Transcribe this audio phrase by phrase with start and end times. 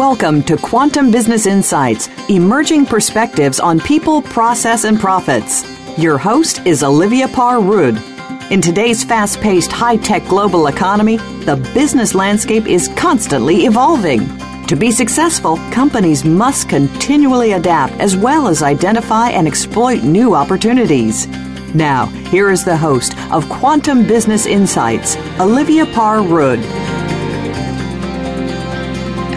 [0.00, 5.62] Welcome to Quantum Business Insights, emerging perspectives on people, process, and profits.
[5.98, 8.02] Your host is Olivia Parr Rud.
[8.50, 14.20] In today's fast paced, high tech global economy, the business landscape is constantly evolving.
[14.68, 21.26] To be successful, companies must continually adapt as well as identify and exploit new opportunities.
[21.74, 26.89] Now, here is the host of Quantum Business Insights, Olivia Parr Rud.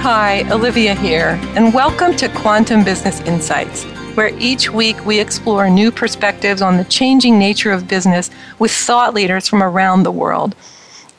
[0.03, 3.85] Hi, Olivia here, and welcome to Quantum Business Insights,
[4.15, 8.29] where each week we explore new perspectives on the changing nature of business
[8.59, 10.57] with thought leaders from around the world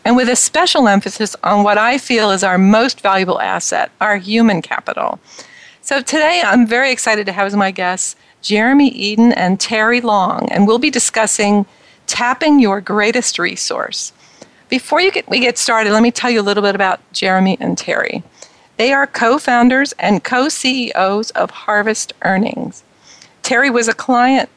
[0.04, 4.18] and with a special emphasis on what I feel is our most valuable asset, our
[4.18, 5.18] human capital.
[5.80, 10.46] So today I'm very excited to have as my guests Jeremy Eden and Terri Long,
[10.52, 11.64] and we'll be discussing
[12.06, 14.12] tapping your greatest resource.
[14.68, 17.56] Before you get, we get started, let me tell you a little bit about Jeremy
[17.60, 18.22] and Terri.
[18.77, 22.83] They are co founders and co CEOs of Harvest Earnings.
[23.42, 24.48] Terri was a client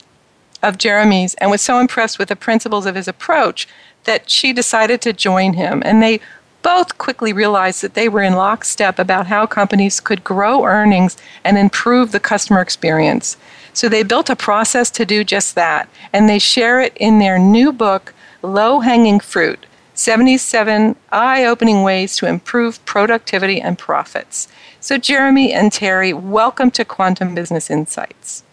[0.64, 3.68] of Jeremy's and was so impressed with the principles of his approach
[4.06, 5.84] that she decided to join him.
[5.86, 6.20] And they
[6.64, 11.58] both quickly realized that they were in lockstep about how companies could grow earnings and
[11.58, 13.38] improve the customer experience.
[13.74, 17.38] So they built a process to do just that, and they share it in their
[17.38, 19.66] new book, Low Hanging Fruit
[19.98, 24.48] 77 Eye Opening Ways to Improve Productivity and Profits.
[24.80, 28.44] So, Jeremy and Terri, welcome to Quantum Business Insights.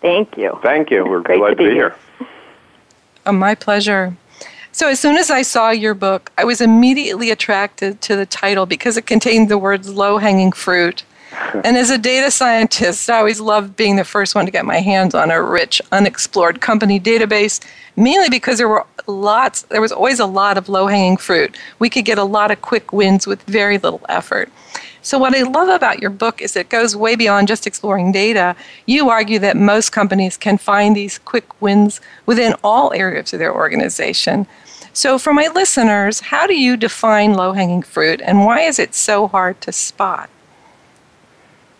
[0.00, 0.56] Thank you.
[0.62, 1.04] Thank you.
[1.04, 1.96] We're Great glad to be here.
[2.20, 2.28] here.
[3.26, 4.16] Oh, my pleasure.
[4.70, 8.64] So, as soon as I saw your book, I was immediately attracted to the title
[8.64, 11.02] because it contained the words low hanging fruit.
[11.32, 14.80] And as a data scientist, I always loved being the first one to get my
[14.80, 17.60] hands on a rich, unexplored company database,
[17.96, 21.56] mainly because there were lots, there was always a lot of low hanging fruit.
[21.78, 24.50] We could get a lot of quick wins with very little effort.
[25.02, 28.56] So, what I love about your book is it goes way beyond just exploring data.
[28.86, 33.54] You argue that most companies can find these quick wins within all areas of their
[33.54, 34.48] organization.
[34.92, 38.94] So, for my listeners, how do you define low hanging fruit and why is it
[38.94, 40.28] so hard to spot?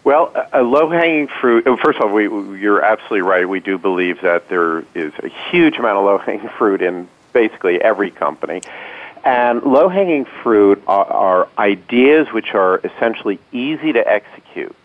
[0.07, 2.29] Well, a low hanging fruit, first of all, we,
[2.61, 3.49] you're absolutely right.
[3.49, 7.83] We do believe that there is a huge amount of low hanging fruit in basically
[7.83, 8.63] every company.
[9.25, 14.77] And low hanging fruit are, are ideas which are essentially easy to execute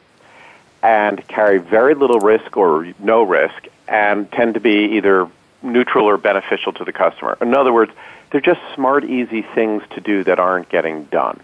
[0.81, 5.29] and carry very little risk or no risk and tend to be either
[5.61, 7.37] neutral or beneficial to the customer.
[7.41, 7.91] In other words,
[8.31, 11.39] they're just smart, easy things to do that aren't getting done.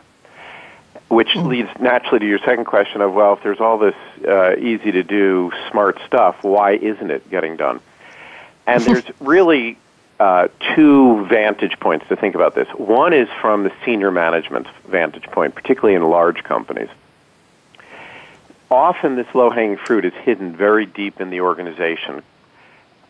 [1.09, 1.47] Which mm.
[1.47, 3.95] leads naturally to your second question of, well, if there's all this
[4.28, 7.79] uh, easy to do, smart stuff, why isn't it getting done?
[8.66, 9.78] And there's really
[10.19, 12.68] uh, two vantage points to think about this.
[12.69, 16.90] One is from the senior management vantage point, particularly in large companies.
[18.69, 22.22] Often this low hanging fruit is hidden very deep in the organization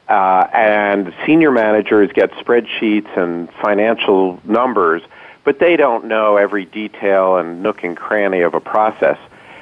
[0.07, 5.01] uh, and senior managers get spreadsheets and financial numbers,
[5.47, 9.17] but they don't know every detail and nook and cranny of a process,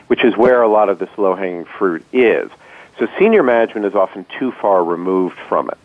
[0.07, 2.49] which is where a lot of this low hanging fruit is.
[2.97, 5.77] So senior management is often too far removed from it.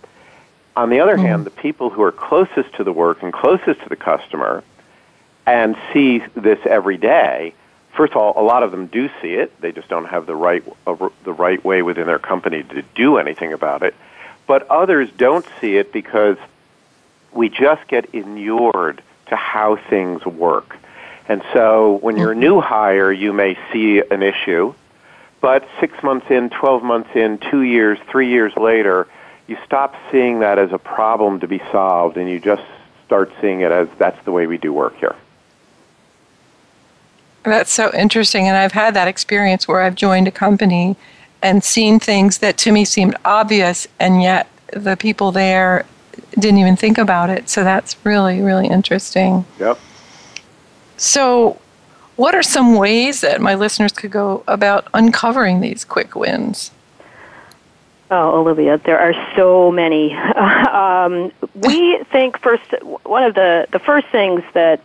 [0.75, 3.83] On the other mm hand, the people who are closest to the work and closest
[3.83, 4.65] to the customer
[5.44, 7.53] and see this every day,
[7.93, 9.53] first of all, a lot of them do see it.
[9.61, 13.19] They just don't have the right, uh, the right way within their company to do
[13.19, 13.94] anything about it
[14.47, 16.37] but others don't see it because
[17.32, 20.76] we just get inured to how things work.
[21.28, 24.74] And so when you're a new hire, you may see an issue,
[25.41, 29.06] but six months in, 12 months in, two years, three years later,
[29.46, 32.62] you stop seeing that as a problem to be solved and you just
[33.06, 35.16] start seeing it as that's the way we do work here.
[37.42, 38.46] That's so interesting.
[38.46, 40.96] And I've had that experience where I've joined a company
[41.42, 45.86] and seen things that to me seemed obvious, and yet the people there
[46.40, 47.48] didn't even think about it.
[47.48, 49.44] So that's really, really interesting.
[49.58, 49.78] Yep.
[50.96, 51.58] So,
[52.16, 56.70] what are some ways that my listeners could go about uncovering these quick wins?
[58.10, 60.12] Oh, Olivia, there are so many.
[60.14, 64.84] um, we think first, one of the, the first things that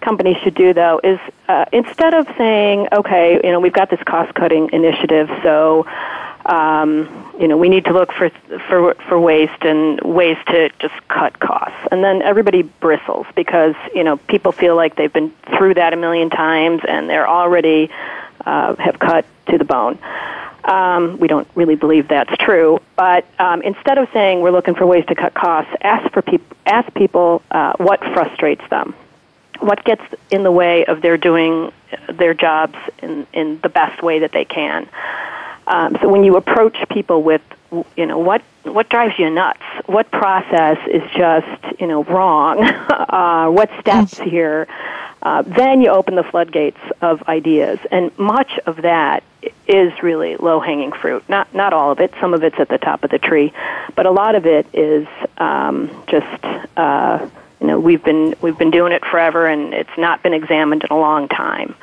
[0.00, 1.18] companies should do though is
[1.48, 5.86] uh, instead of saying, okay, you know, we've got this cost cutting initiative, so
[6.48, 8.30] um, you know, we need to look for
[8.68, 11.78] for for waste and ways to just cut costs.
[11.92, 15.96] And then everybody bristles because you know people feel like they've been through that a
[15.96, 17.90] million times and they're already
[18.46, 19.98] uh, have cut to the bone.
[20.64, 24.86] Um, we don't really believe that's true, but um, instead of saying we're looking for
[24.86, 28.94] ways to cut costs, ask for people ask people uh, what frustrates them
[29.60, 31.72] what gets in the way of their doing
[32.08, 34.88] their jobs in, in the best way that they can.
[35.68, 37.42] Um, so when you approach people with,
[37.94, 39.62] you know, what what drives you nuts?
[39.86, 42.64] What process is just, you know, wrong?
[42.64, 44.30] uh, what steps mm.
[44.30, 44.66] here?
[45.22, 49.22] Uh, then you open the floodgates of ideas, and much of that
[49.66, 51.28] is really low hanging fruit.
[51.28, 52.14] Not not all of it.
[52.20, 53.52] Some of it's at the top of the tree,
[53.94, 55.06] but a lot of it is
[55.36, 56.44] um, just.
[56.76, 57.28] Uh,
[57.60, 60.90] you know, we've been we've been doing it forever, and it's not been examined in
[60.92, 61.74] a long time.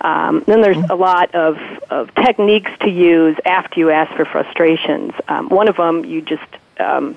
[0.00, 1.58] Um, then there's a lot of,
[1.90, 5.12] of techniques to use after you ask for frustrations.
[5.26, 6.46] Um, one of them you just
[6.78, 7.16] um,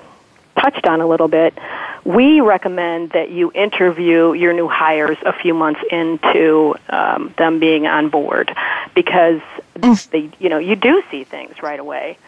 [0.56, 1.56] touched on a little bit.
[2.04, 7.86] We recommend that you interview your new hires a few months into um, them being
[7.86, 8.52] on board
[8.94, 9.40] because
[9.76, 10.10] mm.
[10.10, 12.18] they, you know, you do see things right away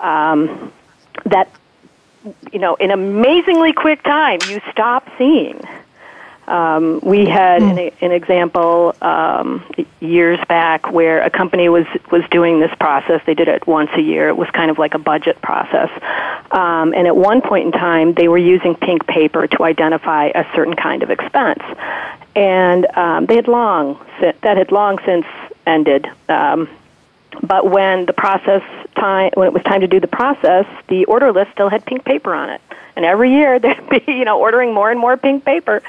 [0.00, 0.72] um,
[1.24, 1.48] that
[2.52, 5.60] you know, in amazingly quick time, you stop seeing.
[6.46, 9.64] Um, we had an, an example um,
[10.00, 13.22] years back where a company was was doing this process.
[13.26, 14.28] They did it once a year.
[14.28, 15.90] It was kind of like a budget process.
[16.50, 20.44] Um, and at one point in time, they were using pink paper to identify a
[20.54, 21.62] certain kind of expense.
[22.34, 25.26] And um, they had long that had long since
[25.66, 26.08] ended.
[26.28, 26.68] Um,
[27.42, 28.62] but when the process
[28.96, 32.04] time, when it was time to do the process, the order list still had pink
[32.04, 32.60] paper on it.
[32.96, 35.82] And every year they'd be, you know, ordering more and more pink paper.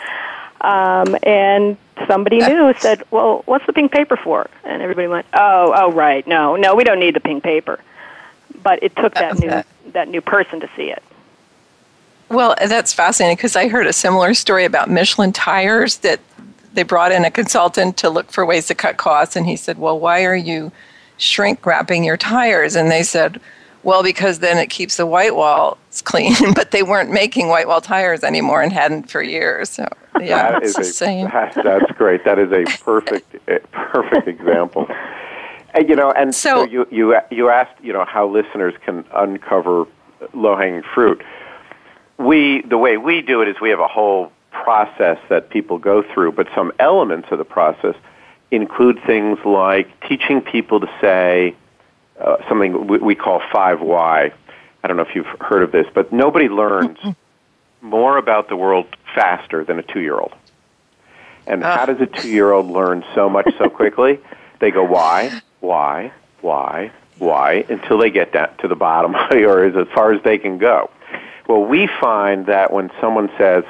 [0.64, 1.78] Um, and
[2.08, 6.26] somebody knew said, "Well, what's the pink paper for?" And everybody went, "Oh, oh, right,
[6.26, 7.80] no, no, we don't need the pink paper."
[8.62, 11.04] But it took that new that new person to see it.
[12.30, 16.20] Well, that's fascinating because I heard a similar story about Michelin tires that
[16.74, 19.78] they brought in a consultant to look for ways to cut costs, and he said,
[19.78, 20.72] "Well, why are you?"
[21.18, 22.76] shrink wrapping your tires.
[22.76, 23.40] And they said,
[23.84, 26.36] well, because then it keeps the white walls clean.
[26.54, 29.70] but they weren't making white wall tires anymore and hadn't for years.
[29.70, 29.88] So
[30.20, 31.28] yeah, that is same.
[31.28, 32.24] That, that's great.
[32.26, 34.88] That is a perfect, eh, perfect example.
[35.74, 39.06] And, you know, and so, so you you you asked, you know, how listeners can
[39.14, 39.86] uncover
[40.34, 41.24] low hanging fruit.
[42.18, 46.04] We the way we do it is we have a whole process that people go
[46.04, 47.96] through, but some elements of the process
[48.52, 51.56] include things like teaching people to say
[52.20, 54.34] uh, something we, we call 5Y.
[54.84, 56.98] I don't know if you've heard of this, but nobody learns
[57.82, 60.34] more about the world faster than a two year old.
[61.48, 61.78] And uh.
[61.78, 64.20] how does a two year old learn so much so quickly?
[64.60, 66.12] they go, why, why,
[66.42, 70.58] why, why, until they get down to the bottom or as far as they can
[70.58, 70.90] go.
[71.48, 73.66] Well, we find that when someone says,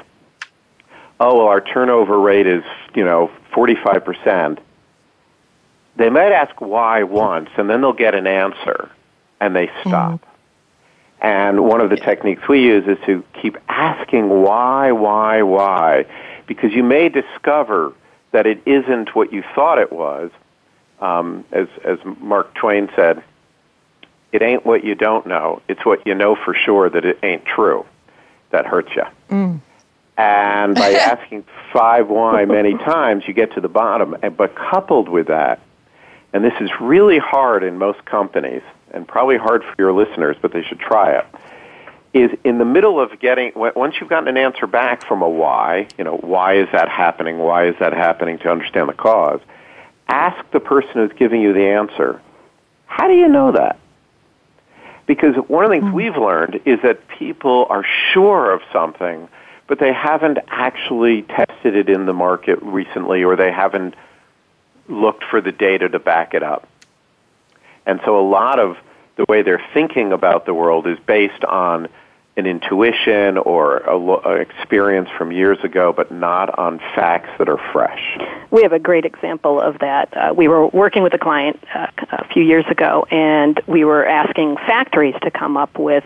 [1.18, 2.62] oh, well, our turnover rate is,
[2.94, 4.58] you know, 45%,
[5.96, 8.90] they might ask why once, and then they'll get an answer,
[9.40, 10.20] and they stop.
[10.20, 10.28] Mm.
[11.20, 16.04] And one of the techniques we use is to keep asking why, why, why,
[16.46, 17.94] because you may discover
[18.32, 20.30] that it isn't what you thought it was.
[21.00, 23.22] Um, as, as Mark Twain said,
[24.32, 27.44] it ain't what you don't know, it's what you know for sure that it ain't
[27.44, 27.86] true
[28.50, 29.04] that hurts you.
[29.30, 29.60] Mm.
[30.16, 34.16] And by asking five why many times, you get to the bottom.
[34.36, 35.60] But coupled with that,
[36.34, 40.52] and this is really hard in most companies, and probably hard for your listeners, but
[40.52, 41.26] they should try it,
[42.12, 45.86] is in the middle of getting, once you've gotten an answer back from a why,
[45.96, 47.38] you know, why is that happening?
[47.38, 49.40] Why is that happening to understand the cause?
[50.08, 52.20] Ask the person who's giving you the answer,
[52.86, 53.78] how do you know that?
[55.06, 55.96] Because one of the things mm-hmm.
[55.96, 59.28] we've learned is that people are sure of something,
[59.68, 63.94] but they haven't actually tested it in the market recently, or they haven't
[64.88, 66.68] looked for the data to back it up.
[67.86, 68.76] And so a lot of
[69.16, 71.88] the way they're thinking about the world is based on
[72.36, 78.18] an intuition or an experience from years ago, but not on facts that are fresh.
[78.50, 80.16] We have a great example of that.
[80.16, 84.04] Uh, we were working with a client uh, a few years ago, and we were
[84.04, 86.04] asking factories to come up with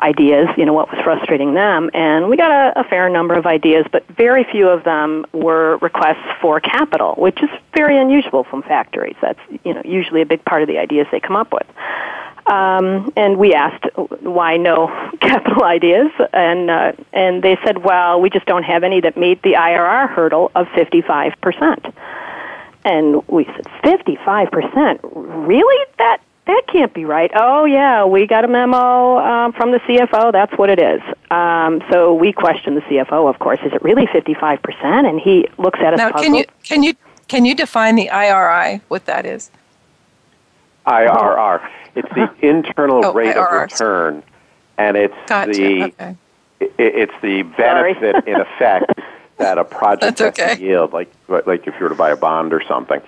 [0.00, 3.46] ideas, you know, what was frustrating them, and we got a, a fair number of
[3.46, 8.62] ideas, but very few of them were requests for capital, which is very unusual from
[8.62, 9.16] factories.
[9.20, 11.66] That's, you know, usually a big part of the ideas they come up with.
[12.46, 13.84] Um, and we asked
[14.22, 14.86] why no
[15.20, 19.42] capital ideas, and uh, and they said, well, we just don't have any that meet
[19.42, 21.86] the IRR hurdle of 55 percent.
[22.84, 25.00] And we said, 55 percent?
[25.02, 25.86] Really?
[25.98, 27.30] That that can't be right.
[27.34, 30.32] Oh yeah, we got a memo um, from the CFO.
[30.32, 31.02] That's what it is.
[31.30, 33.60] Um, so we questioned the CFO, of course.
[33.64, 35.06] Is it really 55 percent?
[35.06, 35.98] And he looks at us.
[35.98, 36.94] Now, can you can you
[37.28, 38.80] can you define the IRI?
[38.88, 39.50] What that is?
[40.88, 41.68] IRR.
[41.94, 43.54] It's the internal oh, rate IRRs.
[43.54, 44.22] of return,
[44.76, 45.52] and it's gotcha.
[45.52, 46.16] the okay.
[46.60, 48.92] it's the benefit in effect
[49.38, 50.56] that a project That's has okay.
[50.56, 53.00] to yield, like like if you were to buy a bond or something.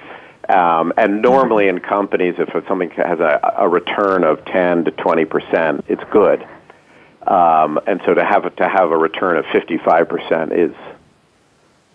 [0.49, 5.25] Um, and normally in companies, if something has a, a return of 10 to 20
[5.25, 6.47] percent, it's good.
[7.27, 10.75] Um, and so to have to have a return of 55 percent is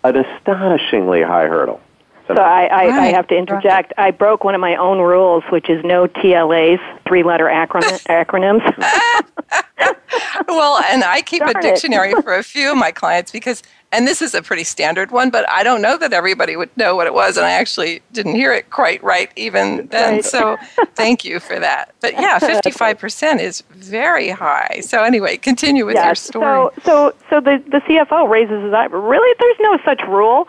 [0.04, 1.80] an astonishingly high hurdle.
[2.28, 3.92] So I, I, I have to interject.
[3.98, 8.64] I broke one of my own rules, which is no TLAs, three-letter acron- acronyms.
[10.48, 14.08] well, and I keep Darn a dictionary for a few of my clients because, and
[14.08, 17.06] this is a pretty standard one, but I don't know that everybody would know what
[17.06, 20.14] it was, and I actually didn't hear it quite right even then.
[20.14, 20.24] Right.
[20.24, 20.56] So
[20.94, 21.94] thank you for that.
[22.00, 24.80] But yeah, 55% is very high.
[24.82, 26.44] So anyway, continue with your story.
[26.44, 28.86] So, so, so the, the CFO raises his eye.
[28.86, 30.48] Really, there's no such rule.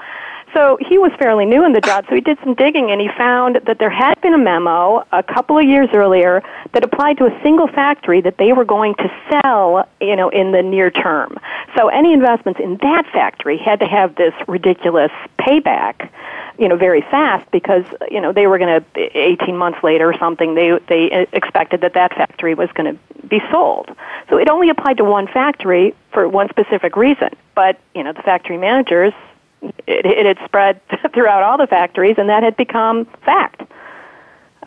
[0.53, 3.09] So he was fairly new in the job, so he did some digging and he
[3.09, 7.25] found that there had been a memo a couple of years earlier that applied to
[7.25, 11.37] a single factory that they were going to sell, you know, in the near term.
[11.75, 16.09] So any investments in that factory had to have this ridiculous payback,
[16.57, 20.17] you know, very fast because, you know, they were going to 18 months later or
[20.17, 23.95] something, they they uh, expected that that factory was going to be sold.
[24.29, 27.29] So it only applied to one factory for one specific reason.
[27.53, 29.13] But, you know, the factory managers
[29.61, 30.81] it, it had spread
[31.13, 33.61] throughout all the factories, and that had become fact.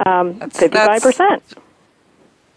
[0.07, 1.43] Um, That's- Fifty-five percent.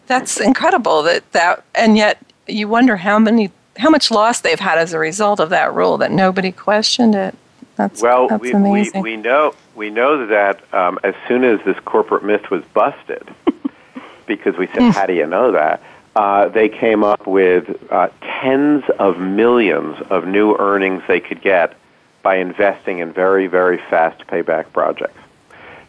[0.06, 4.78] That's incredible that that, and yet you wonder how many, how much loss they've had
[4.78, 7.36] as a result of that rule that nobody questioned it.
[7.78, 11.80] That's Well, that's we, we, we know we know that um, as soon as this
[11.86, 13.28] corporate myth was busted,
[14.28, 15.82] because we said, "How do you know that?"
[16.16, 21.76] Uh, they came up with uh, tens of millions of new earnings they could get
[22.24, 25.20] by investing in very, very fast payback projects.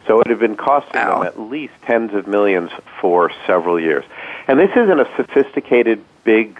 [0.05, 1.19] So it had been costing Wow.
[1.19, 2.69] them at least tens of millions
[3.01, 4.03] for several years.
[4.47, 6.59] And this isn't a sophisticated, big,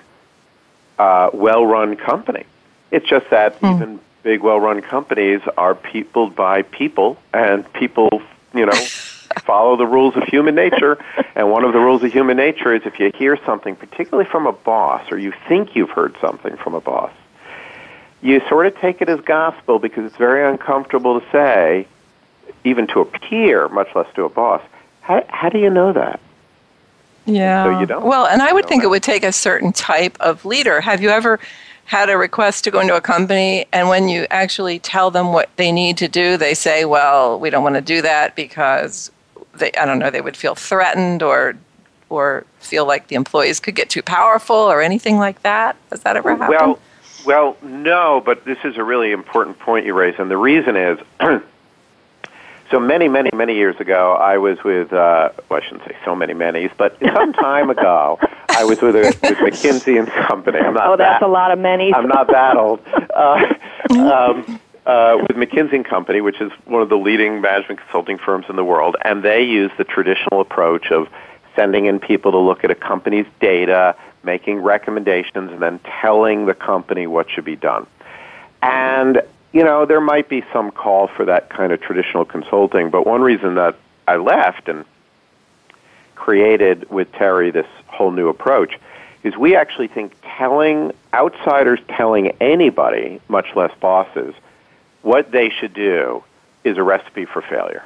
[0.97, 2.45] uh, well-run company.
[2.89, 8.21] It's just that even big, well-run companies are peopled by people, and people,
[8.55, 8.71] you know,
[9.43, 10.97] follow the rules of human nature.
[11.35, 14.47] And one of the rules of human nature is if you hear something, particularly from
[14.47, 17.11] a boss, or you think you've heard something from a boss,
[18.25, 21.87] you sort of take it as gospel because it's very uncomfortable to say,
[22.63, 24.63] even to a peer, much less to a boss.
[25.01, 26.19] How, how do you know that?
[27.27, 27.65] Yeah.
[27.65, 28.87] So you don't Well, and I would think that.
[28.87, 30.81] it would take a certain type of leader.
[30.81, 31.39] Have you ever
[31.85, 35.49] had a request to go into a company and when you actually tell them what
[35.57, 39.11] they need to do, they say, "Well, we don't want to do that because
[39.53, 41.55] they I don't know, they would feel threatened or
[42.09, 45.75] or feel like the employees could get too powerful or anything like that?
[45.91, 46.49] Has that ever happened?
[46.59, 46.79] Well,
[47.25, 50.99] well, no, but this is a really important point you raise, and the reason is,
[52.71, 56.15] so many, many, many years ago, I was with, uh, well, I shouldn't say so
[56.15, 60.59] many many's, but some time ago, I was with, a, with McKinsey and Company.
[60.59, 61.93] I'm not Oh, that's that, a lot of many.
[61.93, 62.81] I'm not that old.
[63.15, 63.53] Uh,
[63.91, 68.45] um, uh, with McKinsey and Company, which is one of the leading management consulting firms
[68.49, 71.07] in the world, and they use the traditional approach of
[71.55, 76.53] sending in people to look at a company's data, making recommendations, and then telling the
[76.55, 77.85] company what should be done.
[78.61, 79.21] And,
[79.53, 83.21] you know, there might be some call for that kind of traditional consulting, but one
[83.21, 83.75] reason that
[84.07, 84.83] I left and
[86.15, 88.79] created with Terri this whole new approach
[89.23, 94.33] is we actually think telling outsiders telling anybody, much less bosses,
[95.01, 96.23] what they should do
[96.63, 97.83] is a recipe for failure.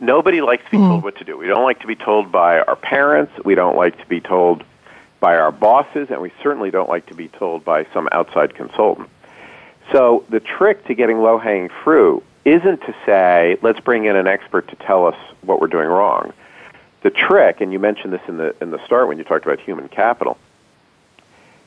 [0.00, 0.88] Nobody likes to be hmm.
[0.88, 1.36] told what to do.
[1.36, 3.32] We don't like to be told by our parents.
[3.44, 4.64] We don't like to be told
[5.24, 9.08] by our bosses, and we certainly don't like to be told by some outside consultant.
[9.90, 14.26] So the trick to getting low hanging fruit isn't to say, let's bring in an
[14.26, 16.34] expert to tell us what we're doing wrong.
[17.00, 19.60] The trick, and you mentioned this in the in the start when you talked about
[19.60, 20.36] human capital,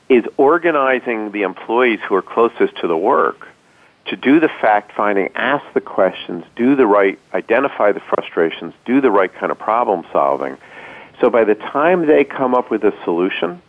[0.07, 3.47] is organizing the employees who are closest to the work
[4.05, 9.01] to do the fact finding, ask the questions, do the right, identify the frustrations, do
[9.01, 10.57] the right kind of problem solving.
[11.19, 13.61] So by the time they come up with a solution,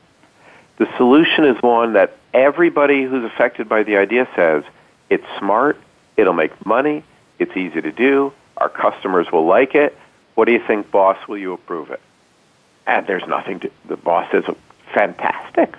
[0.76, 4.64] the solution is one that everybody who's affected by the idea says
[5.10, 5.78] it's smart,
[6.16, 7.02] it'll make money,
[7.38, 9.96] it's easy to do, our customers will like it.
[10.34, 11.16] What do you think, boss?
[11.26, 12.00] Will you approve it?
[12.86, 14.44] And there's nothing to, the boss says,
[14.92, 15.74] fantastic.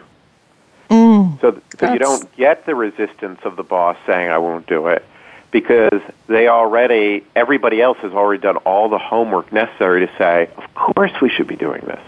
[0.89, 1.39] Mm.
[1.39, 5.05] so, so you don't get the resistance of the boss saying, I won't do it,
[5.51, 10.73] because they already, everybody else has already done all the homework necessary to say, of
[10.75, 12.01] course we should be doing this.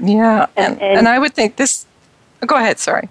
[0.00, 0.46] yeah.
[0.56, 1.86] And, and- and I would think this
[2.46, 3.08] Go ahead, sorry.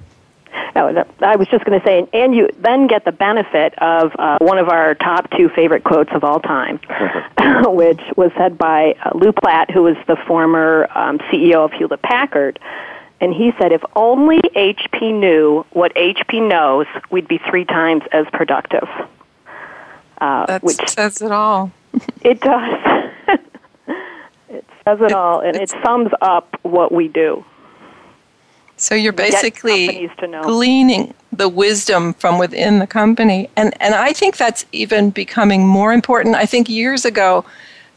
[0.75, 4.12] No, no, I was just going to say, and you then get the benefit of
[4.19, 6.77] uh, one of our top two favorite quotes of all time,
[7.67, 12.01] which was said by uh, Lou Platt, who was the former um, CEO of Hewlett
[12.01, 12.60] Packard.
[13.22, 18.25] And he said if only HP knew what HP knows, we'd be three times as
[18.34, 18.90] productive.
[20.20, 21.72] Uh, that which says it all.
[22.22, 23.12] it does.
[24.50, 27.46] it says it, it all, and it sums up what we do.
[28.75, 30.10] So you're basically
[30.42, 33.48] gleaning the wisdom from within the company.
[33.56, 36.36] And, and I think that's even becoming more important.
[36.36, 37.46] I think years ago,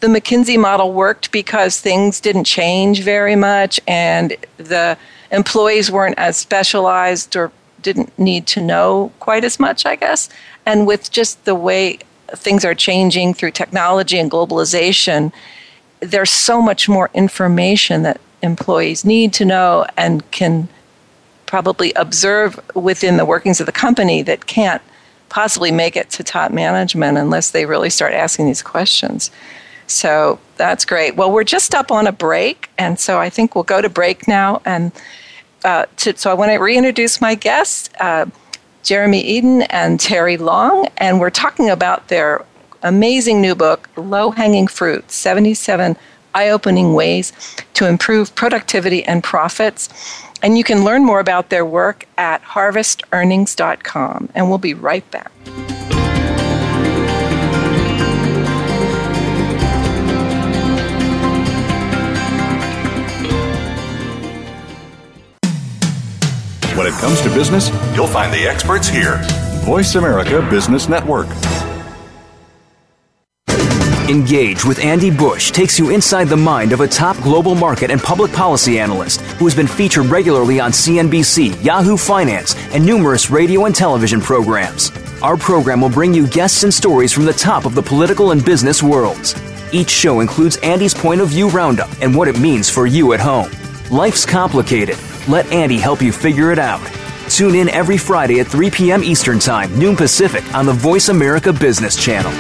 [0.01, 4.99] the McKinsey model worked because things didn't change very much and the
[5.31, 7.53] employees weren't as specialized or
[7.83, 10.29] didn't need to know quite as much, I guess.
[10.67, 15.33] And with just the way things are changing through technology and globalization,
[16.01, 20.69] there's so much more information that employees need to know and can
[21.47, 24.83] probably observe within the workings of the company that can't
[25.29, 29.31] possibly make it to top management unless they really start asking these questions.
[29.87, 31.17] So that's great.
[31.17, 34.27] Well, we're just up on a break, and so I think we'll go to break
[34.27, 34.63] now.
[34.65, 34.93] And
[35.65, 38.27] uh, to, so I want to reintroduce my guests, uh,
[38.83, 42.45] Jeremy Eden and Terri Long, and we're talking about their
[42.83, 45.97] amazing new book, Low Hanging Fruit 77
[46.35, 47.33] Eye Opening Ways
[47.75, 49.89] to Improve Productivity and Profits.
[50.43, 54.29] And you can learn more about their work at harvestearnings.com.
[54.35, 55.33] And we'll be right back.
[66.75, 69.21] When it comes to business, you'll find the experts here.
[69.63, 71.29] Voice America Business Network.
[74.09, 78.03] Engage with Andy Bush takes you inside the mind of a top global market and
[78.03, 83.67] public policy analyst who has been featured regularly on CNBC, Yahoo Finance, and numerous radio
[83.67, 84.91] and television programs.
[85.23, 88.45] Our program will bring you guests and stories from the top of the political and
[88.45, 89.37] business worlds.
[89.73, 93.21] Each show includes Andy's point of view roundup and what it means for you at
[93.21, 93.49] home.
[93.95, 94.99] Life's complicated.
[95.29, 96.85] Let Andy help you figure it out.
[97.29, 99.05] Tune in every Friday at 3 p.m.
[99.05, 102.33] Eastern Time, noon Pacific, on the Voice America Business Channel.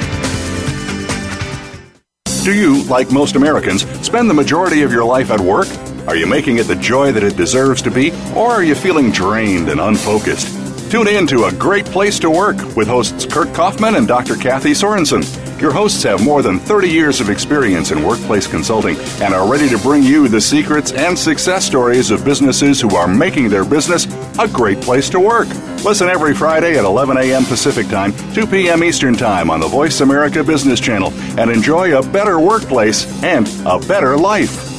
[2.43, 5.69] Do you, like most Americans, spend the majority of your life at work?
[6.08, 9.12] Are you making it the joy that it deserves to be, or are you feeling
[9.12, 10.53] drained and unfocused?
[10.90, 14.36] Tune in to A Great Place to Work with hosts Kurt Kaufman and Dr.
[14.36, 15.25] Kathy Sorensen.
[15.60, 19.68] Your hosts have more than 30 years of experience in workplace consulting and are ready
[19.68, 24.06] to bring you the secrets and success stories of businesses who are making their business
[24.38, 25.49] a great place to work.
[25.84, 27.44] Listen every Friday at 11 a.m.
[27.44, 28.84] Pacific Time, 2 p.m.
[28.84, 33.78] Eastern Time on the Voice America Business Channel and enjoy a better workplace and a
[33.80, 34.70] better life.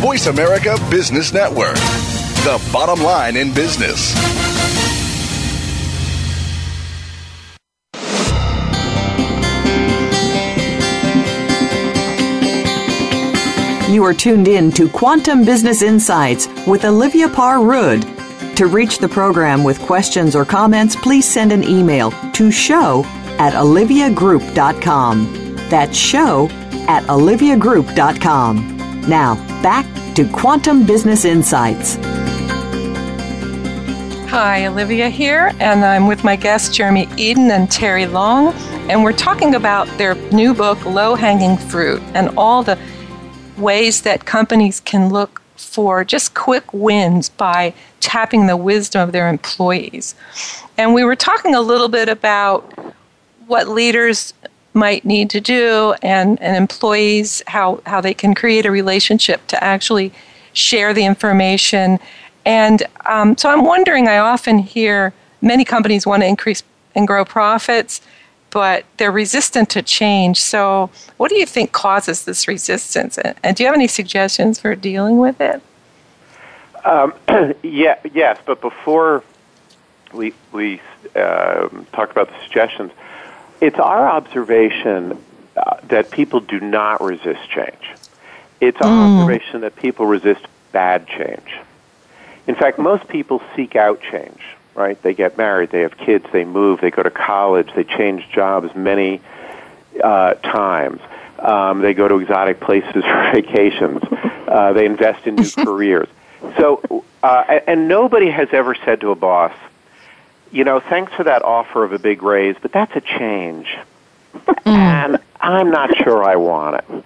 [0.00, 1.76] Voice America Business Network,
[2.46, 4.14] the bottom line in business.
[13.90, 18.02] You are tuned in to Quantum Business Insights with Olivia Parr Rud.
[18.58, 23.02] To reach the program with questions or comments, please send an email to show
[23.40, 25.56] at oliviagroup.com.
[25.68, 26.48] That's show
[26.86, 28.76] at oliviagroup.com.
[29.08, 31.98] Now, back to Quantum Business Insights.
[34.38, 38.52] Hi, Olivia here, and I'm with my guests Jeremy Eden and Terri Long,
[38.90, 42.78] and we're talking about their new book, Low Hanging Fruit, and all the
[43.56, 49.30] ways that companies can look for just quick wins by tapping the wisdom of their
[49.30, 50.14] employees.
[50.76, 52.94] And we were talking a little bit about
[53.46, 54.34] what leaders
[54.74, 59.64] might need to do and, and employees, how, how they can create a relationship to
[59.64, 60.12] actually
[60.52, 61.98] share the information.
[62.46, 66.62] And um, so I'm wondering, I often hear many companies want to increase
[66.94, 68.00] and grow profits
[68.56, 70.40] but they're resistant to change.
[70.40, 73.18] So, what do you think causes this resistance?
[73.18, 75.60] And do you have any suggestions for dealing with it?
[76.82, 77.12] Um,
[77.62, 79.22] yeah, yes, but before
[80.14, 80.80] we we
[81.14, 82.92] uh, talk about the suggestions,
[83.60, 85.22] it's our observation
[85.56, 87.90] uh, that people do not resist change.
[88.62, 89.20] It's our mm.
[89.20, 91.58] observation that people resist bad change.
[92.46, 94.40] In fact, most people seek out change
[94.76, 95.00] right?
[95.02, 98.74] They get married, they have kids, they move, they go to college, they change jobs
[98.76, 99.20] many
[100.02, 101.00] uh, times.
[101.38, 104.02] Um, they go to exotic places for vacations.
[104.46, 106.08] Uh, they invest in new careers.
[106.58, 109.52] So, uh, and nobody has ever said to a boss,
[110.52, 113.76] you know, thanks for that offer of a big raise, but that's a change.
[114.34, 114.66] Mm.
[114.66, 117.04] And I'm not sure I want it.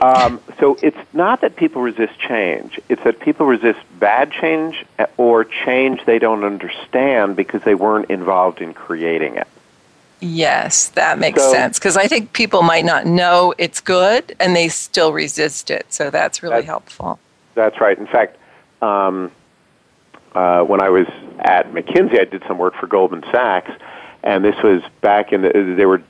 [0.00, 4.84] Um, so it's not that people resist change; it's that people resist bad change
[5.16, 9.46] or change they don't understand because they weren't involved in creating it.
[10.20, 14.56] Yes, that makes So- sense because I think people might not know it's good and
[14.56, 15.86] they still resist it.
[15.92, 17.18] So that's really That's- helpful.
[17.54, 17.96] That's right.
[17.98, 18.36] In fact,
[18.82, 19.30] um,
[20.34, 21.06] uh, when I was
[21.40, 23.70] at McKinsey, I did some work for Goldman Sachs,
[24.22, 25.74] and this was back in the.
[25.76, 26.02] They were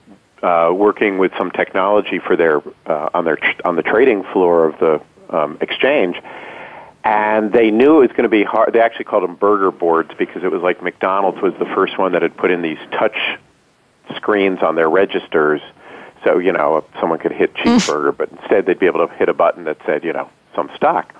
[0.45, 4.67] uh, working with some technology for their uh, on their tr- on the trading floor
[4.67, 5.01] of the
[5.35, 6.17] um, exchange,
[7.03, 8.75] and they knew it was going to be hard.
[8.75, 12.13] They actually called them burger boards because it was like McDonald's was the first one
[12.13, 13.17] that had put in these touch
[14.17, 15.63] screens on their registers,
[16.23, 19.31] so you know if someone could hit cheeseburger, but instead they'd be able to hit
[19.31, 21.15] a button that said you know some stock.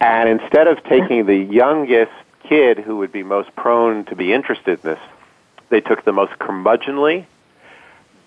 [0.00, 2.12] And instead of taking the youngest
[2.48, 5.00] kid who would be most prone to be interested in this,
[5.68, 7.26] they took the most curmudgeonly,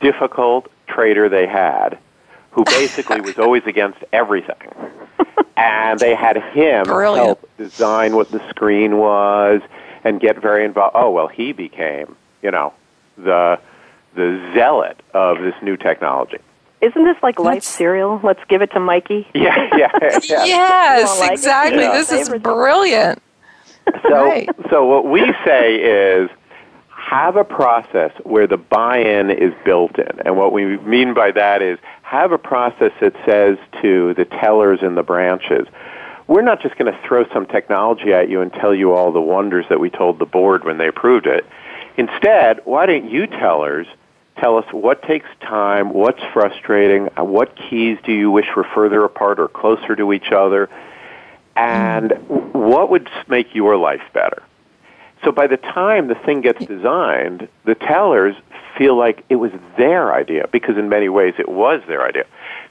[0.02, 1.98] difficult trader they had,
[2.52, 4.58] who basically was always against everything.
[5.58, 7.26] And they had him Brilliant.
[7.26, 9.60] help design what the screen was
[10.06, 10.96] and get very involved.
[10.96, 12.72] Oh well, he became, you know,
[13.18, 13.60] the
[14.16, 16.38] the zealot of this new technology.
[16.80, 18.22] Isn't this like life That's- cereal?
[18.24, 19.28] Let's give it to Mikey.
[19.34, 20.46] Yeah, yeah, yeah.
[20.46, 21.82] Yes, like- exactly.
[21.84, 21.92] Yeah.
[21.98, 23.22] This is brilliant.
[24.04, 24.50] So, Right.
[24.70, 26.30] so what we say is
[27.10, 30.20] have a process where the buy-in is built in.
[30.26, 34.84] And what we mean by that is have a process that says to the tellers
[34.84, 35.68] in the branches,
[36.28, 39.20] we're not just going to throw some technology at you and tell you all the
[39.20, 41.48] wonders that we told the board when they approved it.
[41.98, 43.88] Instead, why don't you tellers
[44.38, 49.04] tell us what takes time, what's frustrating, uh, what keys do you wish were further
[49.04, 50.70] apart or closer to each other,
[51.56, 52.12] and
[52.54, 54.44] what would make your life better?
[55.24, 58.36] So by the time the thing gets designed, the tellers
[58.78, 62.26] feel like it was their idea because in many ways it was their idea.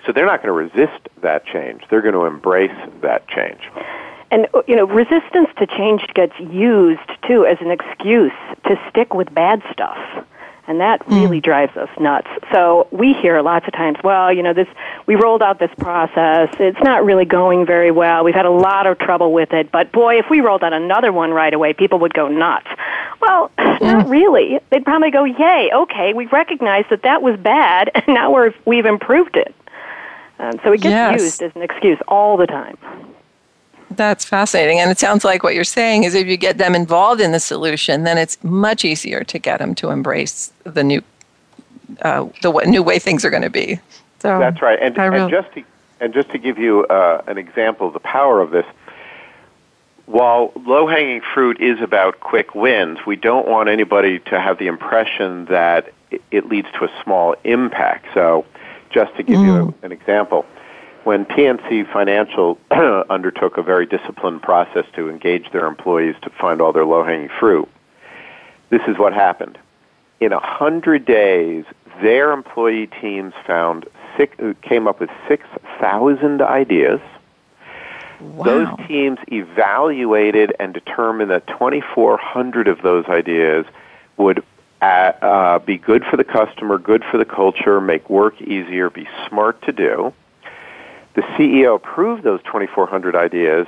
[0.07, 1.83] So they're not going to resist that change.
[1.91, 3.61] They're going to embrace that change.
[4.31, 8.33] And uh, you know, resistance to change gets used too as an excuse
[8.67, 9.99] to stick with bad stuff.
[10.69, 12.29] And that really drives us nuts.
[12.53, 14.69] So we hear lots of times, well, you know, this
[15.07, 16.55] we rolled out this process.
[16.61, 18.23] It's not really going very well.
[18.23, 21.11] We've had a lot of trouble with it, but boy, if we rolled out another
[21.11, 22.67] one right away, people would go nuts.
[23.23, 23.51] Well,
[23.81, 24.61] not really.
[24.69, 28.85] They'd probably go, "Yay, okay, we recognize that that was bad, and now we're we've
[28.87, 29.55] improved it."
[30.39, 31.21] Um, so it gets Yes.
[31.23, 32.77] used as an excuse all the time.
[33.91, 34.79] That's fascinating.
[34.81, 37.41] And it sounds like what you're saying is if you get them involved in the
[37.41, 41.03] solution, then it's much easier to get them to embrace the new,
[42.03, 43.81] uh, the w- new way things are going to be.
[44.21, 44.79] So That's right.
[44.81, 45.65] And, I and real- just to
[46.01, 48.67] and just to give you uh, an example of the power of this,
[50.07, 54.69] while low hanging fruit is about quick wins, we don't want anybody to have the
[54.69, 58.07] impression that it- it leads to a small impact.
[58.15, 58.45] So,
[58.91, 60.47] just to give you an example,
[61.05, 62.59] when PNC Financial
[63.11, 67.31] undertook a very disciplined process to engage their employees to find all their low hanging
[67.41, 67.69] fruit,
[68.71, 69.59] this is what happened.
[70.21, 71.65] In a hundred days,
[72.03, 75.47] their employee teams found six, uh, came up with six
[75.81, 77.01] thousand ideas.
[78.21, 78.45] wow.
[78.45, 83.65] Those teams evaluated and determined that 2,400 of those ideas
[84.17, 84.43] would
[84.83, 89.09] uh, uh, be good for the customer, good for the culture, make work easier, be
[89.29, 90.13] smart to do.
[91.19, 93.67] The CEO approved those 2,400 ideas.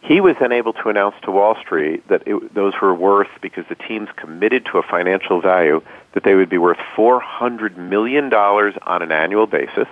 [0.00, 3.66] He was then able to announce to Wall Street that it, those were worth, because
[3.68, 5.82] the teams committed to a financial value,
[6.14, 9.86] that they would be worth $400 million on an annual basis,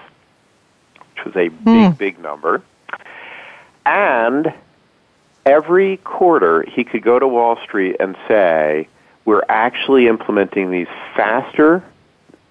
[0.95, 1.91] which was a big, hmm.
[1.99, 2.63] big number.
[3.85, 4.51] And
[5.45, 8.89] every quarter, he could go to Wall Street and say,
[9.27, 11.85] we're actually implementing these faster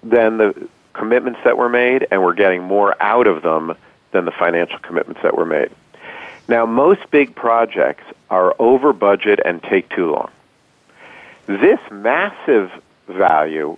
[0.04, 3.74] than the commitments that were made, and we're getting more out of them
[4.12, 5.70] than the financial commitments that were made.
[6.48, 10.30] Now, most big projects are over budget and take too long.
[11.46, 12.70] This massive
[13.08, 13.76] value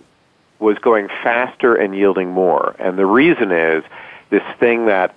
[0.59, 2.75] was going faster and yielding more.
[2.79, 3.83] And the reason is
[4.29, 5.15] this thing that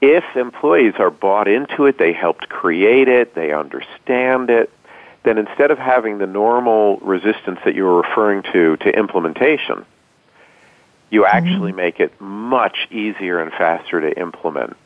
[0.00, 4.70] if employees are bought into it, they helped create it, they understand it,
[5.22, 9.84] then instead of having the normal resistance that you were referring to to implementation,
[11.10, 11.36] you mm-hmm.
[11.36, 14.76] actually make it much easier and faster to implement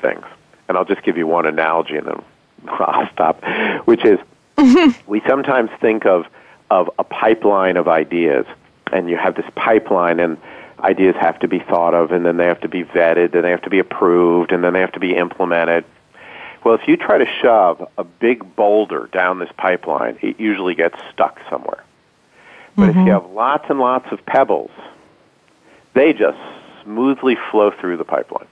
[0.00, 0.24] things.
[0.68, 2.22] And I'll just give you one analogy and then
[2.68, 3.42] I'll stop,
[3.86, 4.18] which is
[4.56, 5.10] mm-hmm.
[5.10, 6.26] we sometimes think of,
[6.70, 8.46] of a pipeline of ideas,
[8.92, 10.36] and you have this pipeline, and
[10.80, 13.50] ideas have to be thought of, and then they have to be vetted, and they
[13.50, 15.84] have to be approved, and then they have to be implemented.
[16.64, 20.96] Well, if you try to shove a big boulder down this pipeline, it usually gets
[21.12, 21.84] stuck somewhere.
[22.76, 23.10] But if you mm-hmm.
[23.10, 24.70] have lots and lots of pebbles,
[25.94, 26.38] they just
[26.82, 28.46] smoothly flow through the pipeline.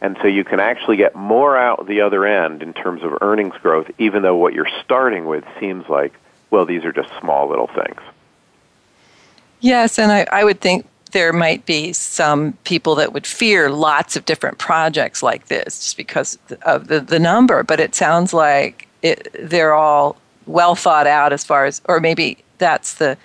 [0.00, 3.54] And so you can actually get more out the other end in terms of earnings
[3.60, 6.14] growth, even though what you're starting with seems like,
[6.50, 8.00] well, these are just small little things.
[9.60, 14.14] Yes, and I, I would think there might be some people that would fear lots
[14.14, 18.86] of different projects like this just because of the, the number, but it sounds like
[19.02, 23.16] it, they're all well thought out as far as, or maybe that's the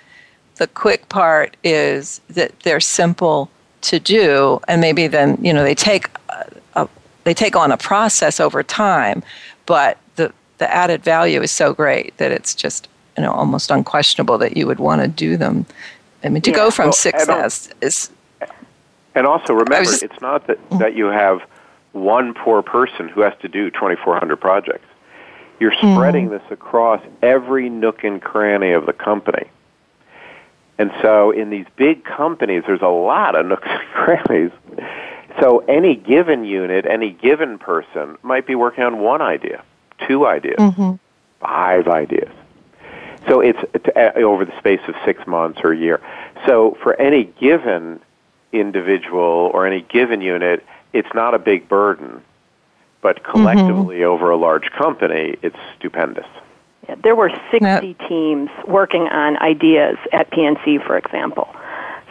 [0.56, 3.50] the quick part is that they're simple
[3.82, 6.88] to do, and maybe then you know they take a, a,
[7.24, 9.22] they take on a process over time,
[9.66, 14.38] but the the added value is so great that it's just you know almost unquestionable
[14.38, 15.66] that you would want to do them.
[16.22, 18.10] I mean, to yeah, go from well, success is.
[19.16, 20.80] And also remember, just, it's not that, mm.
[20.80, 21.42] that you have
[21.92, 24.86] one poor person who has to do 2,400 projects.
[25.60, 25.94] You're mm-hmm.
[25.94, 26.30] spreading mm.
[26.30, 29.48] this across every nook and cranny of the company.
[30.78, 34.50] And so in these big companies, there's a lot of nooks and crannies.
[35.40, 39.62] So any given unit, any given person might be working on one idea,
[40.06, 40.94] two ideas, mm-hmm.
[41.40, 42.30] five ideas.
[43.28, 43.58] So it's
[43.96, 46.00] uh, over the space of six months or a year.
[46.46, 48.00] So for any given
[48.52, 52.22] individual or any given unit, it's not a big burden,
[53.00, 53.32] but mm-hmm.
[53.32, 54.12] collectively mm-hmm.
[54.12, 56.26] over a large company, it's stupendous.
[56.88, 57.98] Yeah, there were 60 yep.
[58.08, 61.48] teams working on ideas at PNC, for example.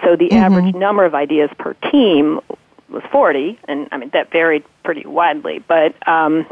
[0.04, 0.38] So the mm-hmm.
[0.38, 2.40] average number of ideas per team
[2.90, 5.60] was 40, and I mean that varied pretty widely.
[5.60, 6.46] But um,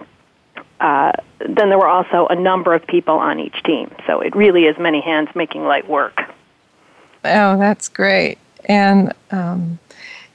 [0.80, 3.92] uh, then there were also a number of people on each team.
[4.08, 6.22] So it really is many hands making light work.
[7.24, 8.38] Oh, that's great.
[8.66, 9.80] And um,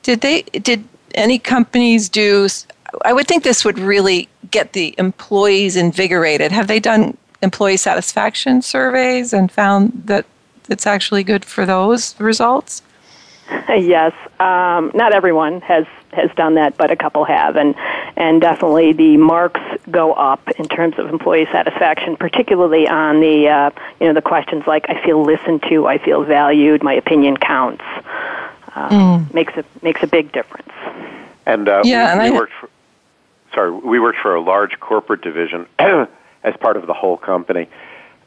[0.03, 2.49] did they did any companies do?
[3.05, 6.53] I would think this would really get the employees invigorated.
[6.53, 10.27] Have they done employee satisfaction surveys and found that
[10.69, 12.83] it's actually good for those results?
[13.69, 17.75] Yes, um, not everyone has has done that, but a couple have, and
[18.17, 23.71] and definitely the marks go up in terms of employee satisfaction, particularly on the uh,
[24.01, 27.85] you know the questions like I feel listened to, I feel valued, my opinion counts.
[28.75, 29.35] Uh, mm.
[29.35, 30.73] Makes a makes a big difference.
[31.47, 32.53] And uh, yeah, we, and we I, worked.
[32.61, 32.69] For,
[33.55, 35.67] sorry, we worked for a large corporate division
[36.47, 37.69] as part of the whole company.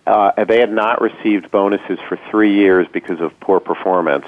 [0.06, 4.26] Uh, they had not received bonuses for three years because of poor performance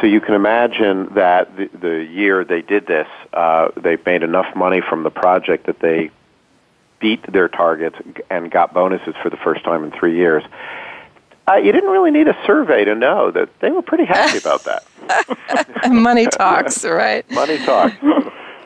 [0.00, 4.54] so you can imagine that the, the year they did this, uh, they made enough
[4.56, 6.10] money from the project that they
[6.98, 7.96] beat their targets
[8.30, 10.42] and got bonuses for the first time in three years.
[11.46, 14.64] Uh, you didn't really need a survey to know that they were pretty happy about
[14.64, 14.84] that.
[15.92, 17.30] money talks, right?
[17.30, 17.96] money talks.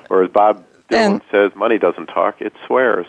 [0.09, 3.07] Or as Bob Dylan and, says, money doesn't talk, it swears.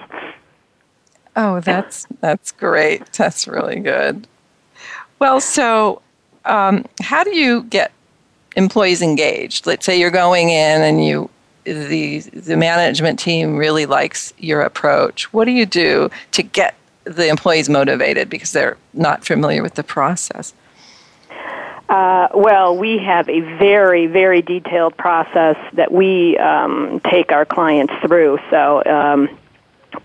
[1.40, 3.14] Oh, that's that's great.
[3.14, 4.28] That's really good.
[5.20, 6.02] Well, so
[6.46, 7.92] um, how do you get
[8.56, 9.66] employees engaged.
[9.66, 11.30] Let's say you're going in and you
[11.64, 15.32] the the management team really likes your approach.
[15.34, 19.84] What do you do to get the employees motivated because they're not familiar with the
[19.84, 20.54] process?
[21.90, 27.94] Uh, well, we have a very, very detailed process that we um, take our clients
[28.06, 28.38] through.
[28.52, 29.28] So um,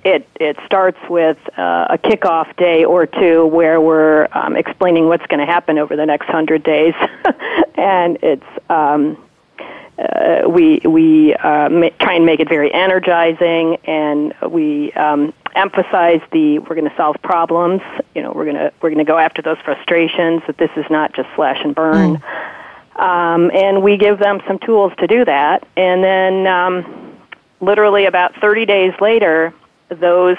[0.05, 5.27] it it starts with uh, a kickoff day or two where we're um, explaining what's
[5.27, 6.95] going to happen over the next hundred days,
[7.75, 9.17] and it's um,
[9.99, 16.21] uh, we we uh, ma- try and make it very energizing, and we um, emphasize
[16.33, 17.81] the we're going to solve problems.
[18.15, 20.43] You know, we're going to we're going to go after those frustrations.
[20.47, 23.01] That this is not just slash and burn, mm.
[23.01, 26.47] um, and we give them some tools to do that, and then.
[26.47, 27.01] Um,
[27.61, 29.55] literally about 30 days later,
[29.89, 30.37] those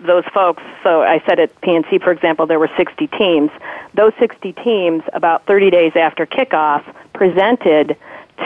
[0.00, 3.50] those folks, so I said at PNC, for example, there were 60 teams.
[3.94, 6.84] Those 60 teams, about 30 days after kickoff,
[7.14, 7.96] presented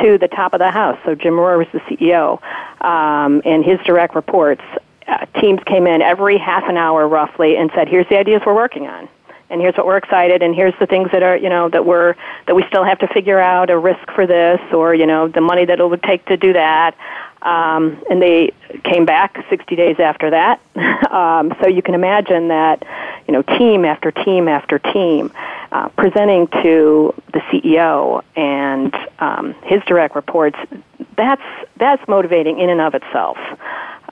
[0.00, 0.98] to the top of the house.
[1.04, 2.40] So Jim Rohr was the CEO,
[2.84, 4.62] um, and his direct reports.
[5.08, 8.54] Uh, teams came in every half an hour roughly and said, "Here's the ideas we're
[8.54, 9.08] working on."
[9.50, 12.16] and here's what we're excited and here's the things that are you know that we're
[12.46, 15.40] that we still have to figure out a risk for this or you know the
[15.40, 16.96] money that it would take to do that
[17.42, 18.52] um, and they
[18.84, 20.60] came back 60 days after that.
[21.10, 22.84] um, so you can imagine that,
[23.26, 25.32] you know, team after team after team
[25.72, 30.58] uh, presenting to the CEO and um, his direct reports.
[31.16, 31.42] That's
[31.76, 33.36] that's motivating in and of itself.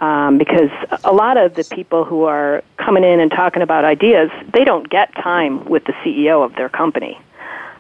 [0.01, 0.71] Um, because
[1.05, 4.89] a lot of the people who are coming in and talking about ideas, they don't
[4.89, 7.21] get time with the CEO of their company.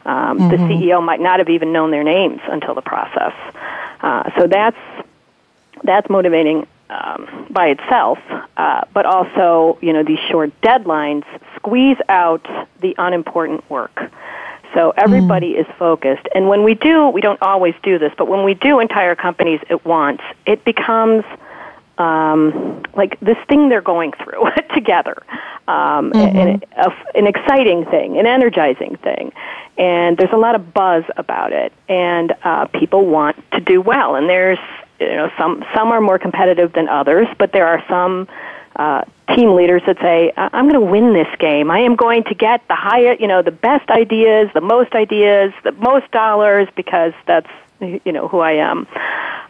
[0.04, 0.50] Um, mm-hmm.
[0.50, 3.32] The CEO might not have even known their names until the process.
[4.02, 4.76] Uh, so that's
[5.84, 8.18] that's motivating um, by itself,
[8.56, 11.24] uh, but also, you know, these short deadlines
[11.56, 12.46] squeeze out
[12.80, 14.10] the unimportant work.
[14.74, 15.60] So everybody mm.
[15.60, 16.26] is focused.
[16.34, 19.60] And when we do, we don't always do this, but when we do entire companies
[19.68, 21.24] at once, it becomes
[21.98, 25.22] um, like this thing they're going through together,
[25.68, 26.38] um, mm-hmm.
[26.38, 29.32] an, a, an exciting thing, an energizing thing.
[29.76, 34.14] and there's a lot of buzz about it, and uh, people want to do well.
[34.14, 34.58] And there's
[35.00, 38.28] you know some some are more competitive than others, but there are some
[38.76, 39.02] uh,
[39.34, 41.70] team leaders that say, "I'm going to win this game.
[41.70, 45.52] I am going to get the highest, you know, the best ideas, the most ideas,
[45.64, 48.86] the most dollars because that's you know who I am."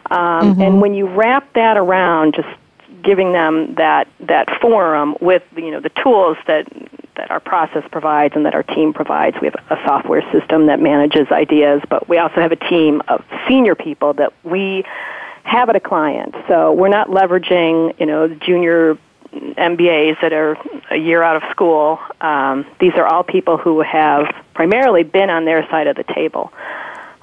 [0.09, 0.61] Um, mm-hmm.
[0.61, 2.49] And when you wrap that around, just
[3.03, 6.67] giving them that that forum with you know the tools that
[7.15, 9.37] that our process provides and that our team provides.
[9.41, 13.23] We have a software system that manages ideas, but we also have a team of
[13.47, 14.83] senior people that we
[15.43, 16.35] have at a client.
[16.47, 18.97] So we're not leveraging you know junior
[19.33, 20.57] MBAs that are
[20.89, 21.99] a year out of school.
[22.19, 26.51] Um, these are all people who have primarily been on their side of the table.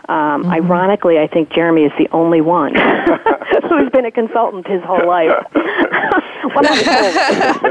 [0.09, 0.53] Um, mm-hmm.
[0.53, 2.75] Ironically, I think Jeremy is the only one
[3.69, 5.33] who's been a consultant his whole life.
[5.53, 7.69] when, I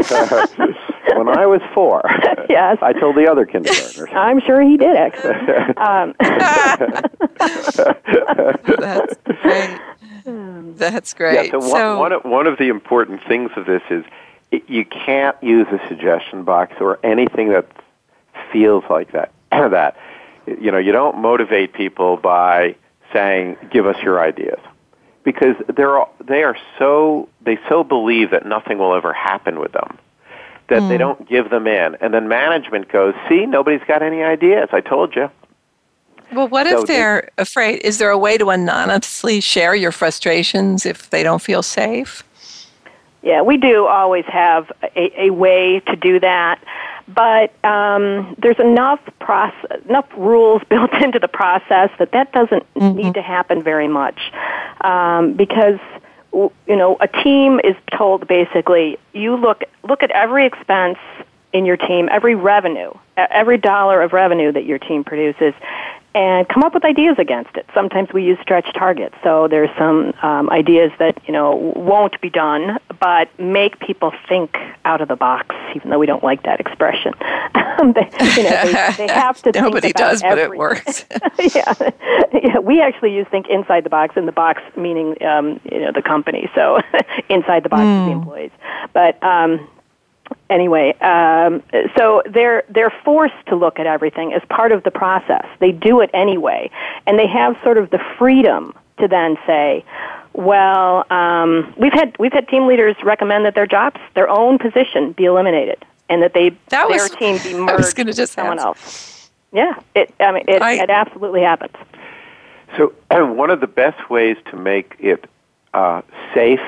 [1.16, 2.04] when I was four,
[2.48, 4.10] yes, I told the other kindergartners.
[4.14, 5.34] I'm sure he did actually.
[5.78, 6.14] Um,
[8.78, 9.82] That's great.
[10.78, 11.46] That's great.
[11.46, 14.04] Yeah, so, so one, one, of, one of the important things of this is
[14.52, 17.68] it, you can't use a suggestion box or anything that
[18.52, 19.32] feels like that.
[19.52, 19.98] that
[20.46, 22.76] you know, you don't motivate people by
[23.14, 24.60] saying, "Give us your ideas,"
[25.24, 29.72] because they're all, they are so they so believe that nothing will ever happen with
[29.72, 29.98] them
[30.70, 30.90] that mm.
[30.90, 31.00] they hmm.
[31.00, 34.70] don't give them in, and then management goes, "See, nobody's got any ideas.
[34.74, 35.30] I told you."
[36.34, 37.82] Well, what so if they're they, afraid?
[37.84, 42.24] Is there a way to anonymously share your frustrations if they don't feel safe?
[43.22, 46.62] Yeah, we do always have a, a way to do that
[47.08, 52.98] but um, there's enough process, enough rules built into the process that that doesn't mm-hmm.
[52.98, 54.20] need to happen very much,
[54.82, 55.80] um, because
[56.34, 61.00] you know a team is told basically you look look at every expense
[61.54, 65.54] in your team, every revenue, every dollar of revenue that your team produces,
[66.18, 67.68] and come up with ideas against it.
[67.76, 69.14] Sometimes we use stretch targets.
[69.24, 74.58] So there's some um, ideas that you know won't be done, but make people think
[74.84, 77.14] out of the box, even though we don't like that expression.
[77.24, 79.52] they, you know, they, they have to.
[79.54, 81.06] Nobody does, every, but it works.
[81.56, 81.74] yeah.
[82.34, 85.92] yeah, we actually use think inside the box, and the box meaning um, you know
[85.92, 86.50] the company.
[86.56, 86.80] So
[87.30, 88.02] inside the box mm.
[88.02, 88.20] is the hmm.
[88.20, 88.52] employees,
[88.92, 89.22] but.
[89.24, 89.70] Um,
[90.50, 91.64] anyway, um,
[91.98, 95.46] so they're they're forced to look at everything as part of the process.
[95.60, 96.70] They do it anyway,
[97.06, 99.86] and they have sort of the freedom to then say,
[100.34, 105.12] well, um, we've had we've had team leaders recommend that their jobs, their own position,
[105.14, 108.68] be eliminated, and that they that was, their team be merged with someone answer.
[108.68, 109.32] else.
[109.52, 111.76] Yeah, it I mean it, I, it absolutely happens.
[112.78, 115.26] So one of the best ways to make it
[115.74, 116.02] uh,
[116.34, 116.60] safe.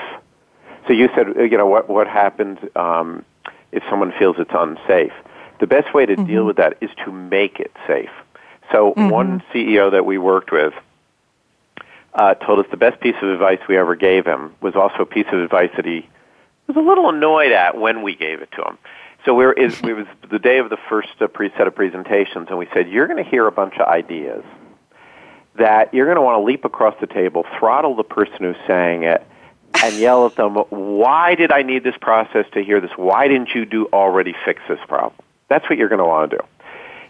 [0.88, 3.24] So you said you know what what happens um,
[3.72, 5.14] if someone feels it's unsafe.
[5.60, 6.26] The best way to mm-hmm.
[6.26, 8.12] deal with that is to make it safe.
[8.72, 9.10] So mm-hmm.
[9.10, 10.74] one CEO that we worked with
[12.14, 15.06] uh, told us the best piece of advice we ever gave him was also a
[15.06, 16.08] piece of advice that he
[16.68, 18.78] was a little annoyed at when we gave it to him.
[19.26, 21.28] So we were, it, it was the day of the first uh,
[21.58, 24.44] set of presentations, and we said, you're going to hear a bunch of ideas
[25.56, 29.04] that you're going to want to leap across the table, throttle the person who's saying
[29.04, 29.26] it,
[29.84, 32.92] and yell at them, why did I need this process to hear this?
[32.96, 35.20] Why didn't you do already fix this problem?
[35.48, 36.44] That's what you're going to want to do.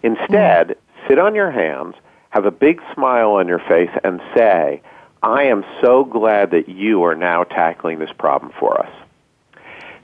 [0.03, 1.07] Instead, mm-hmm.
[1.07, 1.95] sit on your hands,
[2.29, 4.81] have a big smile on your face, and say,
[5.21, 8.91] I am so glad that you are now tackling this problem for us.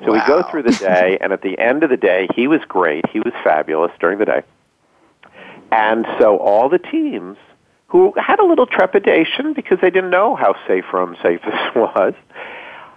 [0.04, 0.14] So wow.
[0.14, 3.10] we go through the day, and at the end of the day, he was great.
[3.10, 4.44] He was fabulous during the day.
[5.72, 7.38] And so all the teams
[7.88, 12.14] who had a little trepidation because they didn't know how safe or unsafe this was,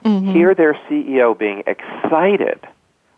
[0.05, 0.33] mm-hmm.
[0.33, 2.67] hear their CEO being excited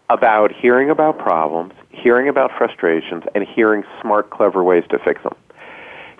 [0.08, 5.36] about hearing about problems, hearing about frustrations, and hearing smart, clever ways to fix them.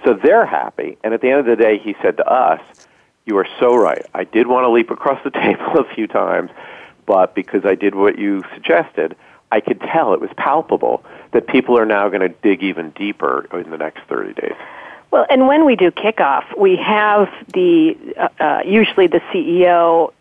[0.05, 2.61] So they're happy, and at the end of the day, he said to us,
[3.27, 4.07] You are so right.
[4.15, 6.51] I did want to leap across the table a few times,
[7.05, 9.17] but because I did what you suggested,
[9.53, 13.49] I could tell it was palpable that people are now going to dig even deeper
[13.53, 14.55] in the next 30 days.
[15.11, 20.13] Well, and when we do kickoff, we have the uh, uh, usually the CEO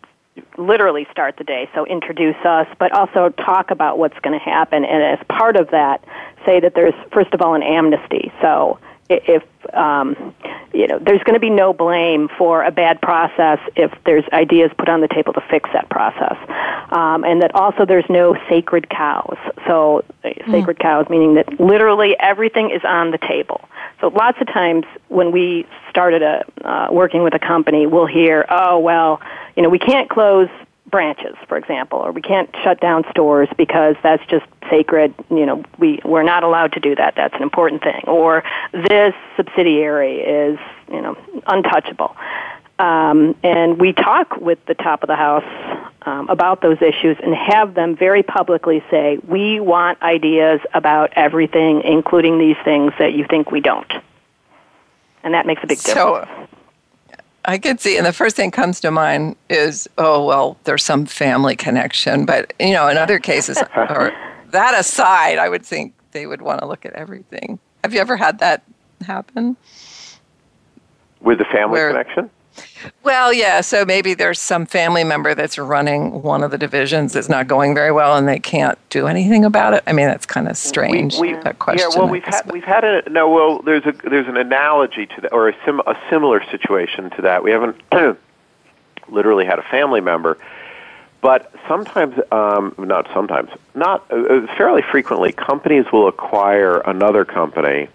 [0.56, 4.84] literally start the day, so introduce us, but also talk about what's going to happen,
[4.84, 6.04] and as part of that,
[6.44, 8.32] say that there's first of all an amnesty.
[8.40, 8.78] So
[9.10, 9.42] if
[9.74, 10.34] um,
[10.72, 14.70] you know there's going to be no blame for a bad process if there's ideas
[14.78, 16.36] put on the table to fix that process,
[16.90, 19.36] um, and that also there's no sacred cows.
[19.66, 20.82] So uh, sacred mm.
[20.82, 23.68] cows meaning that literally everything is on the table.
[24.00, 28.46] So lots of times when we started a uh, working with a company, we'll hear,
[28.48, 29.20] "Oh well,
[29.56, 30.48] you know, we can't close
[30.86, 35.14] branches, for example, or we can't shut down stores because that's just sacred.
[35.30, 37.14] You know, we we're not allowed to do that.
[37.16, 38.02] That's an important thing.
[38.06, 40.58] Or this subsidiary is
[40.90, 41.16] you know
[41.46, 42.16] untouchable.
[42.78, 45.44] Um, and we talk with the top of the house
[46.02, 51.82] um, about those issues and have them very publicly say, we want ideas about everything,
[51.82, 53.92] including these things that you think we don't.
[55.22, 56.26] And that makes a big difference.
[56.26, 56.48] So,
[57.44, 61.06] I could see, and the first thing comes to mind is, oh well, there's some
[61.06, 64.12] family connection, but you know, in other cases, or
[64.50, 67.58] that aside, I would think they would want to look at everything.
[67.82, 68.62] Have you ever had that
[69.06, 69.56] happen?
[71.20, 72.30] With the family Where, connection?
[73.02, 73.60] Well, yeah.
[73.60, 77.74] So maybe there's some family member that's running one of the divisions that's not going
[77.74, 79.82] very well, and they can't do anything about it.
[79.86, 81.18] I mean, that's kind of strange.
[81.18, 81.90] We, we, question.
[81.92, 81.98] Yeah.
[81.98, 83.30] Well, we've had we've had a no.
[83.30, 87.22] Well, there's a there's an analogy to that, or a, sim, a similar situation to
[87.22, 87.42] that.
[87.42, 87.80] We haven't
[89.08, 90.38] literally had a family member,
[91.20, 97.88] but sometimes, um, not sometimes, not uh, fairly frequently, companies will acquire another company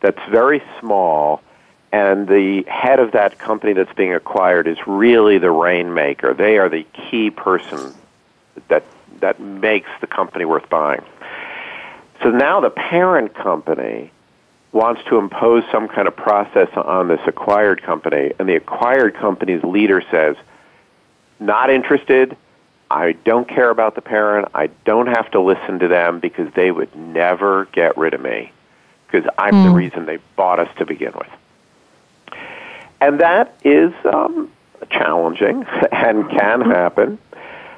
[0.00, 1.42] that's very small
[1.94, 6.34] and the head of that company that's being acquired is really the rainmaker.
[6.34, 7.94] They are the key person
[8.66, 8.82] that
[9.20, 11.04] that makes the company worth buying.
[12.20, 14.10] So now the parent company
[14.72, 19.62] wants to impose some kind of process on this acquired company, and the acquired company's
[19.62, 20.34] leader says,
[21.38, 22.36] "Not interested.
[22.90, 24.48] I don't care about the parent.
[24.52, 28.50] I don't have to listen to them because they would never get rid of me
[29.06, 29.62] because I'm mm.
[29.62, 29.76] the hmm.
[29.76, 31.30] reason they bought us to begin with."
[33.00, 34.50] And that is um,
[34.90, 37.18] challenging and can happen.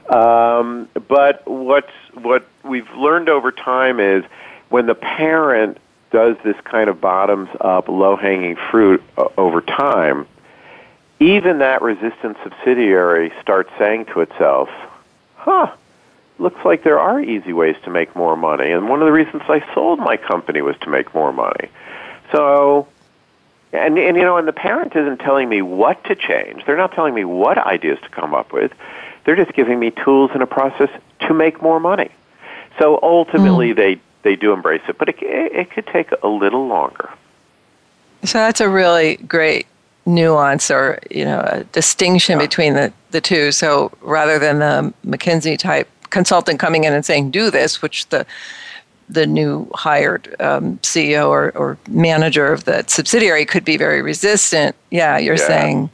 [0.09, 4.25] Um, but what's what we've learned over time is
[4.69, 5.79] when the parent
[6.11, 10.27] does this kind of bottoms up, low hanging fruit uh, over time,
[11.19, 14.69] even that resistant subsidiary starts saying to itself,
[15.37, 15.73] huh,
[16.39, 18.71] looks like there are easy ways to make more money.
[18.71, 21.69] And one of the reasons I sold my company was to make more money.
[22.33, 22.87] So
[23.77, 26.65] and, and you know, and the parent isn't telling me what to change.
[26.65, 28.73] They're not telling me what ideas to come up with.
[29.25, 32.11] They're just giving me tools and a process to make more money.
[32.79, 33.77] So ultimately, mm.
[33.77, 37.11] they they do embrace it, but it it could take a little longer.
[38.25, 39.67] So that's a really great
[40.05, 42.47] nuance or you know a distinction yeah.
[42.47, 43.53] between the, the two.
[43.53, 48.27] So rather than the McKinsey type consultant coming in and saying do this, which the
[49.09, 54.75] the new hired um, CEO or, or, manager of that subsidiary could be very resistant.
[54.91, 55.47] Yeah, you're yeah.
[55.47, 55.91] saying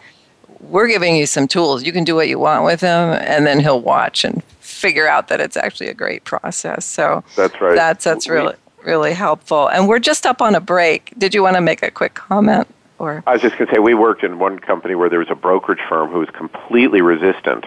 [0.61, 1.85] we're giving you some tools.
[1.85, 5.29] You can do what you want with him, and then he'll watch and figure out
[5.29, 6.85] that it's actually a great process.
[6.85, 7.77] So that's right.
[7.77, 9.69] That's that's really really helpful.
[9.69, 11.13] And we're just up on a break.
[11.19, 12.67] Did you want to make a quick comment?
[12.99, 15.31] Or I was just going to say we worked in one company where there was
[15.31, 17.67] a brokerage firm who was completely resistant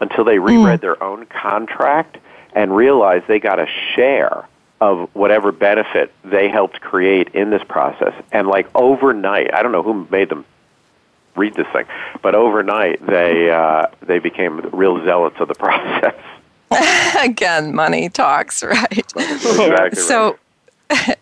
[0.00, 0.82] until they reread mm.
[0.82, 2.18] their own contract
[2.52, 4.46] and realized they got a share
[4.84, 8.12] of whatever benefit they helped create in this process.
[8.32, 10.44] And like overnight, I don't know who made them
[11.36, 11.86] read this thing,
[12.22, 16.14] but overnight they uh, they became real zealots of the process.
[17.24, 18.98] Again, money talks, right?
[19.16, 20.38] exactly so.
[20.90, 21.18] Right.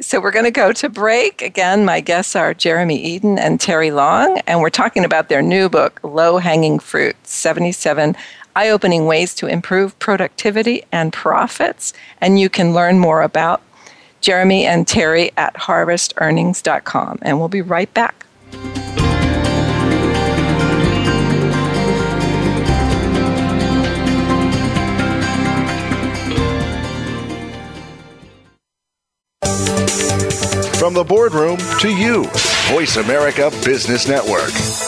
[0.00, 1.42] So we're going to go to break.
[1.42, 5.68] Again, my guests are Jeremy Eden and Terri Long, and we're talking about their new
[5.68, 8.14] book, Low Hanging Fruit 77
[8.56, 11.92] eye opening ways to improve productivity and profits.
[12.20, 13.62] And you can learn more about
[14.20, 17.18] Jeremy and Terri at harvestearnings.com.
[17.22, 18.24] And we'll be right back.
[30.78, 32.24] From the boardroom to you,
[32.68, 34.87] Voice America Business Network.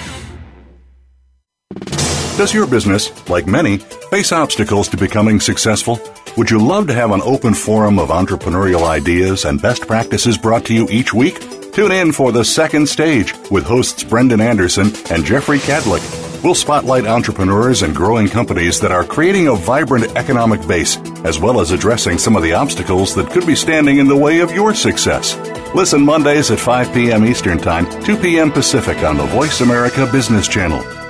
[2.41, 5.99] Does your business, like many, face obstacles to becoming successful?
[6.37, 10.65] Would you love to have an open forum of entrepreneurial ideas and best practices brought
[10.65, 11.39] to you each week?
[11.71, 16.01] Tune in for The Second Stage with hosts Brendan Anderson and Jeffrey Cadlick.
[16.43, 21.61] We'll spotlight entrepreneurs and growing companies that are creating a vibrant economic base, as well
[21.61, 24.73] as addressing some of the obstacles that could be standing in the way of your
[24.73, 25.37] success.
[25.75, 27.23] Listen Mondays at 5 p.m.
[27.23, 28.51] Eastern Time, 2 p.m.
[28.51, 31.00] Pacific on the Voice America Business Channel.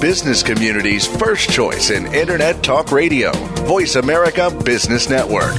[0.00, 3.32] Business community's first choice in Internet Talk Radio,
[3.64, 5.54] Voice America Business Network.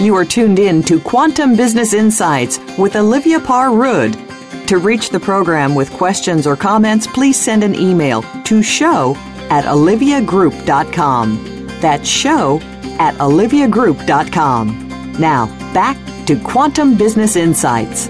[0.00, 4.16] You are tuned in to Quantum Business Insights with Olivia Parr Rud.
[4.68, 9.14] To reach the program with questions or comments, please send an email to show
[9.50, 11.66] at oliviagroup.com.
[11.80, 12.60] That's show
[12.98, 14.83] at oliviagroup.com.
[15.18, 15.96] Now, back
[16.26, 18.06] to Quantum Business Insights.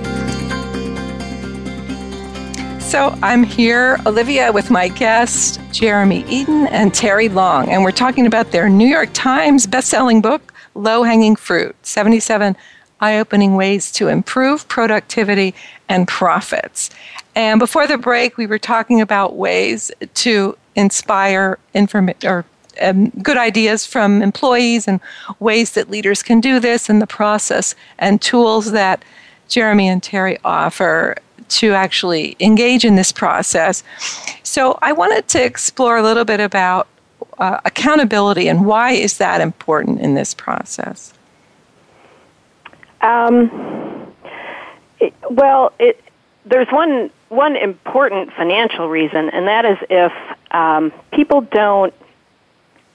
[2.80, 8.26] So I'm here, Olivia, with my guests, Jeremy Eden and Terri Long, and we're talking
[8.26, 12.56] about their New York Times best-selling book, low hanging fruit 77
[13.00, 15.54] eye opening ways to improve productivity
[15.88, 16.88] and profits.
[17.34, 22.44] And before the break, we were talking about ways to inspire inform- or
[22.80, 25.00] um, good ideas from employees and
[25.40, 29.04] ways that leaders can do this and the process and tools that
[29.48, 31.16] Jeremy and Terri offer
[31.48, 33.82] to actually engage in this process.
[34.42, 36.88] So I wanted to explore a little bit about
[37.38, 41.12] uh, accountability and why is that important in this process?
[43.00, 44.12] Um,
[45.00, 46.02] it, well, it,
[46.46, 50.12] there's one one important financial reason, and that is if
[50.52, 51.92] um, people don't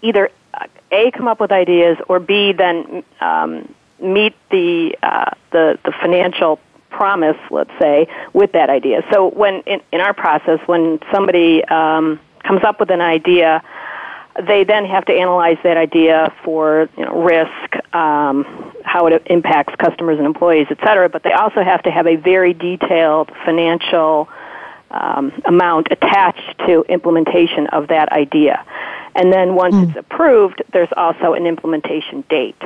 [0.02, 5.80] either uh, a come up with ideas or b then um, meet the uh, the
[5.84, 9.06] the financial promise, let's say, with that idea.
[9.12, 13.62] So when in, in our process, when somebody um, comes up with an idea
[14.48, 19.76] they then have to analyze that idea for you know, risk, um, how it impacts
[19.76, 21.10] customers and employees, et cetera.
[21.10, 24.30] But they also have to have a very detailed financial
[24.92, 28.64] um, amount attached to implementation of that idea.
[29.16, 29.88] And then once mm.
[29.88, 32.62] it's approved, there's also an implementation date.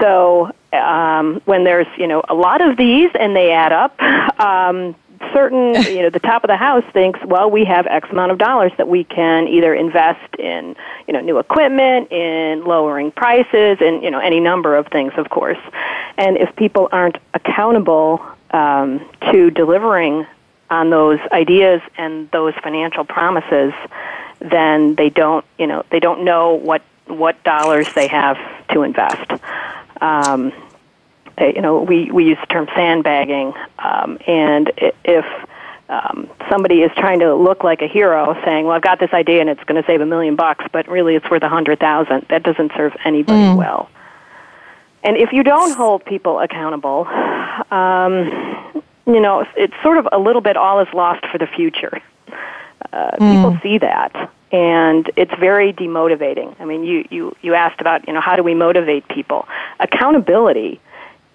[0.00, 4.00] So um, when there's you know a lot of these and they add up,
[4.40, 4.94] um,
[5.32, 8.38] certain, you know, the top of the house thinks, well, we have X amount of
[8.38, 10.76] dollars that we can either invest in,
[11.06, 15.28] you know, new equipment, in lowering prices, and, you know, any number of things, of
[15.30, 15.58] course.
[16.16, 20.26] And if people aren't accountable um, to delivering
[20.70, 23.72] on those ideas and those financial promises,
[24.40, 28.36] then they don't, you know, they don't know what what dollars they have
[28.68, 29.30] to invest.
[30.00, 30.52] Um,
[31.40, 34.72] uh, you know, we, we use the term sandbagging, um, and
[35.04, 35.24] if
[35.88, 39.40] um, somebody is trying to look like a hero, saying, "Well, I've got this idea
[39.40, 42.26] and it's going to save a million bucks," but really it's worth a hundred thousand,
[42.28, 43.56] that doesn't serve anybody mm.
[43.56, 43.88] well.
[45.04, 47.06] And if you don't hold people accountable,
[47.70, 52.00] um, you know, it's sort of a little bit all is lost for the future.
[52.92, 53.34] Uh, mm.
[53.34, 56.54] People see that, and it's very demotivating.
[56.60, 59.48] I mean, you, you, you asked about, you know, how do we motivate people?
[59.80, 60.80] Accountability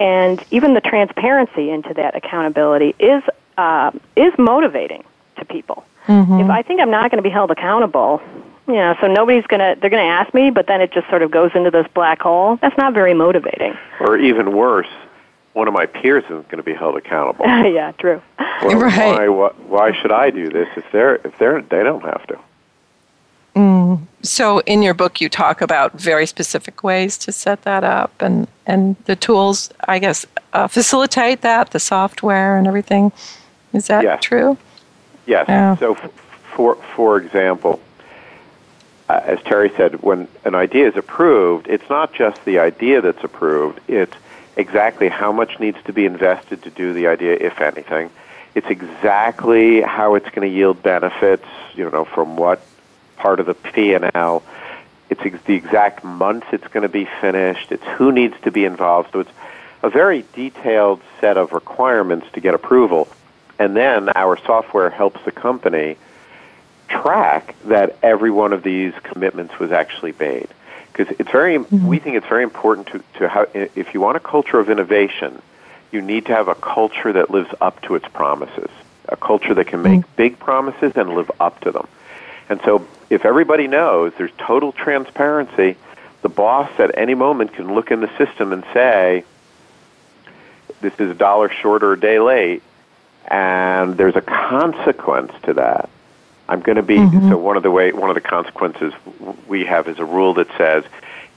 [0.02, 3.22] and even the transparency into that accountability is
[3.58, 5.04] uh, is motivating
[5.38, 5.86] to people.
[6.08, 6.39] Mm-hmm.
[6.39, 8.20] If I think I'm not going to be held accountable,
[8.68, 11.08] you know, so nobody's going to they're going to ask me, but then it just
[11.10, 12.58] sort of goes into this black hole.
[12.62, 13.78] That's not very motivating.
[13.99, 14.89] Or even worse,
[15.54, 17.45] one of my peers isn't going to be held accountable.
[17.47, 18.22] yeah, true.
[18.39, 19.30] Well, right.
[19.30, 22.39] Why, why should I do this if they're if they're they don't have to?
[23.56, 24.02] Mm.
[24.22, 28.47] So, in your book, you talk about very specific ways to set that up, and
[28.66, 33.12] and the tools, I guess, uh, facilitate that, the software and everything.
[33.74, 34.24] Is that yes.
[34.24, 34.58] true?
[35.26, 35.45] Yes.
[35.49, 35.76] Yeah.
[35.78, 36.12] So, f-
[36.56, 37.82] for for example,
[39.10, 43.24] uh, as Terri said, when an idea is approved, it's not just the idea that's
[43.24, 44.16] approved; it's
[44.56, 48.10] exactly how much needs to be invested to do the idea, if anything.
[48.54, 52.62] It's exactly how it's going to yield benefits, you know, from what
[53.18, 54.43] part of the P&L.
[55.10, 57.72] It's ex- the exact month it's going to be finished.
[57.72, 59.12] It's who needs to be involved.
[59.14, 59.32] So it's
[59.84, 63.08] a very detailed set of requirements to get approval.
[63.58, 65.97] And then our software helps the company
[66.88, 70.49] track that every one of these commitments was actually made.
[71.02, 71.88] Because it's very, mm-hmm.
[71.88, 75.41] we think it's very important to, to how, if you want a culture of innovation,
[75.91, 78.70] you need to have a culture that lives up to its promises,
[79.10, 80.16] a culture that can make mm-hmm.
[80.16, 81.88] big promises and live up to them.
[82.49, 85.76] And so if everybody knows there's total transparency,
[86.22, 89.24] the boss at any moment can look in the system and say,
[90.82, 92.62] this is a dollar short or a day late,
[93.26, 95.89] and there's a consequence to that.
[96.52, 97.30] I'm going to be mm-hmm.
[97.30, 98.93] so one of the way one of the consequences
[99.47, 100.84] we have is a rule that says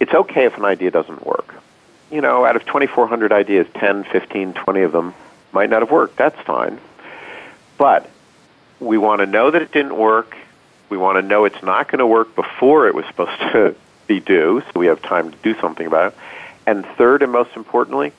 [0.01, 1.55] it's okay if an idea doesn't work.
[2.11, 5.15] You know, out of 2400 ideas, 10, 15, 20 of them
[5.53, 6.17] might not have worked.
[6.17, 6.79] That's fine.
[7.79, 8.11] But
[8.81, 10.37] we want to know that it didn't work
[10.89, 13.75] we want to know it's not going to work before it was supposed to
[14.07, 16.19] be due, so we have time to do something about it.
[16.67, 18.13] And third, and most importantly,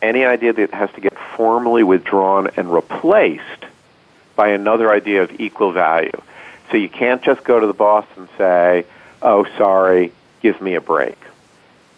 [0.00, 3.66] any idea that has to get formally withdrawn and replaced
[4.34, 6.22] by another idea of equal value.
[6.72, 8.86] So you can't just go to the boss and say,
[9.20, 10.10] "Oh, sorry,
[10.40, 11.18] give me a break."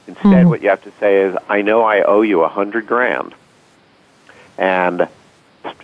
[0.09, 0.49] Instead, mm-hmm.
[0.49, 3.35] what you have to say is, "I know I owe you a hundred grand,
[4.59, 5.09] and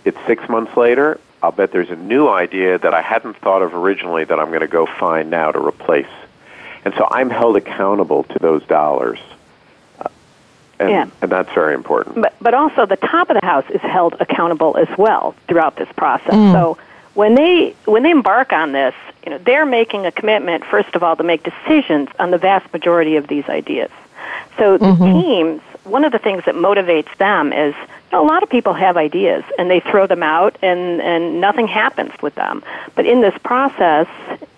[0.03, 1.19] it's six months later.
[1.41, 4.59] I'll bet there's a new idea that I hadn't thought of originally that I'm going
[4.59, 6.05] to go find now to replace."
[6.83, 9.19] And so I'm held accountable to those dollars.
[9.99, 10.09] Uh,
[10.79, 11.07] and, yeah.
[11.21, 12.21] and that's very important.
[12.21, 15.89] But, but also, the top of the house is held accountable as well throughout this
[15.95, 16.33] process.
[16.33, 16.51] Mm.
[16.51, 16.77] So
[17.13, 21.03] when they when they embark on this, you know, they're making a commitment first of
[21.03, 23.91] all to make decisions on the vast majority of these ideas.
[24.57, 25.21] So the mm-hmm.
[25.21, 28.73] teams, one of the things that motivates them is you know, a lot of people
[28.73, 32.63] have ideas and they throw them out and and nothing happens with them.
[32.95, 34.07] But in this process,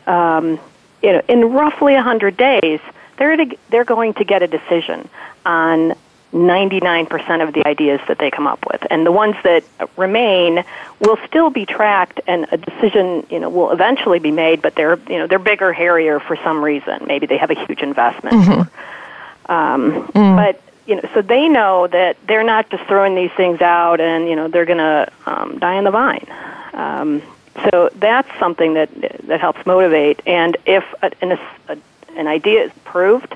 [0.05, 0.59] um,
[1.01, 2.79] you know, in roughly 100 days,
[3.17, 5.07] they're, to, they're going to get a decision
[5.45, 5.93] on
[6.33, 8.85] 99% of the ideas that they come up with.
[8.89, 9.63] And the ones that
[9.97, 10.65] remain
[10.99, 14.99] will still be tracked and a decision, you know, will eventually be made, but they're,
[15.07, 17.05] you know, they're bigger, hairier for some reason.
[17.05, 18.35] Maybe they have a huge investment.
[18.35, 19.51] Mm-hmm.
[19.51, 20.35] Um, mm.
[20.35, 24.27] But, you know, so they know that they're not just throwing these things out and,
[24.27, 26.25] you know, they're going to um, die on the vine.
[26.73, 27.21] Um,
[27.69, 28.89] so that's something that
[29.27, 30.21] that helps motivate.
[30.25, 31.77] And if a, an, a,
[32.15, 33.35] an idea is proved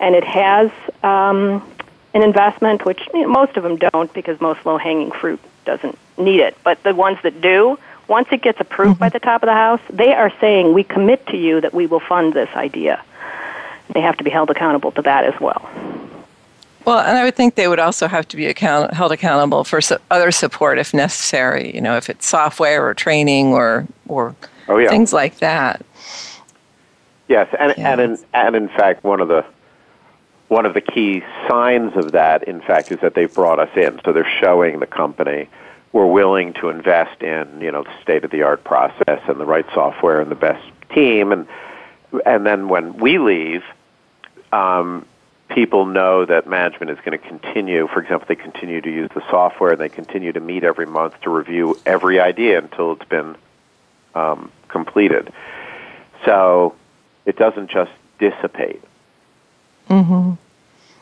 [0.00, 0.70] and it has
[1.02, 1.62] um,
[2.14, 5.98] an investment, which you know, most of them don't because most low hanging fruit doesn't
[6.16, 7.78] need it, but the ones that do,
[8.08, 9.00] once it gets approved mm-hmm.
[9.00, 11.86] by the top of the house, they are saying, We commit to you that we
[11.86, 13.02] will fund this idea.
[13.90, 15.68] They have to be held accountable to that as well.
[16.84, 19.80] Well, and I would think they would also have to be account- held accountable for
[19.80, 21.74] so- other support if necessary.
[21.74, 24.34] You know, if it's software or training or or
[24.68, 24.88] oh, yeah.
[24.88, 25.84] things like that.
[27.28, 27.86] Yes, and yes.
[27.86, 29.44] and in, and in fact, one of the
[30.48, 34.00] one of the key signs of that, in fact, is that they've brought us in.
[34.04, 35.48] So they're showing the company
[35.92, 39.46] we're willing to invest in, you know, the state of the art process and the
[39.46, 41.46] right software and the best team, and
[42.24, 43.62] and then when we leave,
[44.52, 45.04] um,
[45.48, 47.86] people know that management is going to continue.
[47.88, 51.20] For example, they continue to use the software and they continue to meet every month
[51.22, 53.36] to review every idea until it's been
[54.14, 55.32] um, completed.
[56.24, 56.74] So
[57.26, 58.82] it doesn't just dissipate.
[59.88, 60.32] Mm-hmm.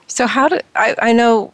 [0.07, 1.53] So how do I, I know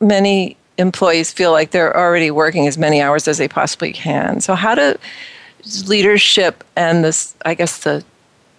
[0.00, 4.40] many employees feel like they're already working as many hours as they possibly can.
[4.40, 4.96] So how do
[5.86, 8.04] leadership and this, I guess the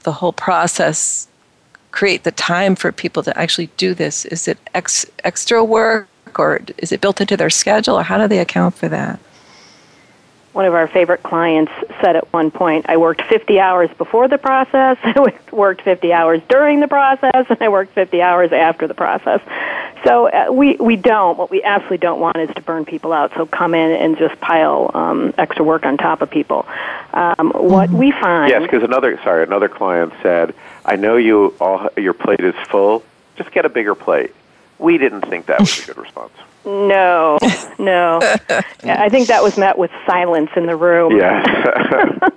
[0.04, 1.28] the whole process
[1.92, 4.24] create the time for people to actually do this?
[4.26, 8.28] Is it ex- extra work or is it built into their schedule or how do
[8.28, 9.20] they account for that?
[10.56, 14.38] One of our favorite clients said at one point, I worked 50 hours before the
[14.38, 18.94] process, I worked 50 hours during the process, and I worked 50 hours after the
[18.94, 19.42] process.
[20.06, 21.38] So uh, we, we don't.
[21.38, 23.34] What we absolutely don't want is to burn people out.
[23.36, 26.66] So come in and just pile um, extra work on top of people.
[27.12, 27.98] Um, what mm-hmm.
[27.98, 28.50] we find.
[28.50, 33.04] Yes, because another sorry, another client said, "I know you all your plate is full.
[33.36, 34.34] Just get a bigger plate."
[34.80, 36.32] We didn't think that was a good response.
[36.66, 37.38] No,
[37.80, 38.20] no.
[38.84, 41.18] I think that was met with silence in the room.
[41.18, 42.20] Yeah.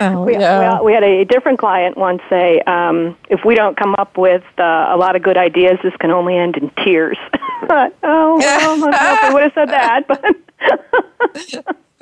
[0.00, 0.78] Oh, we, yeah.
[0.78, 4.44] we, we had a different client once say, um, if we don't come up with
[4.56, 7.18] uh, a lot of good ideas, this can only end in tears.
[7.68, 10.36] oh, well, I would have said that, but.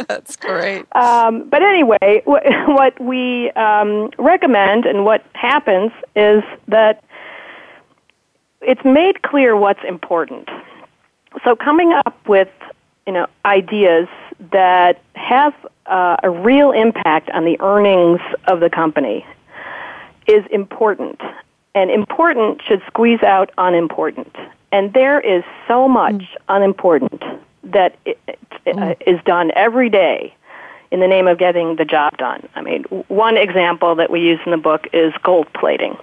[0.08, 0.84] That's great.
[0.94, 7.02] Um, but anyway, w- what we um, recommend and what happens is that
[8.60, 10.48] it's made clear what's important.
[11.44, 12.50] So coming up with
[13.06, 14.08] you know ideas
[14.52, 15.54] that have
[15.86, 19.24] uh, a real impact on the earnings of the company
[20.26, 21.20] is important.
[21.74, 24.34] And important should squeeze out unimportant.
[24.72, 26.26] And there is so much mm.
[26.48, 27.22] unimportant
[27.64, 28.96] that it, it, uh, mm.
[29.06, 30.34] is done every day
[30.90, 32.48] in the name of getting the job done.
[32.54, 35.96] I mean, one example that we use in the book is gold plating.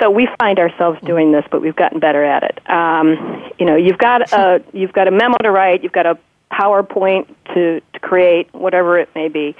[0.00, 2.70] So we find ourselves doing this, but we've gotten better at it.
[2.70, 6.18] Um, you know, you've got a you've got a memo to write, you've got a
[6.52, 9.54] PowerPoint to, to create, whatever it may be.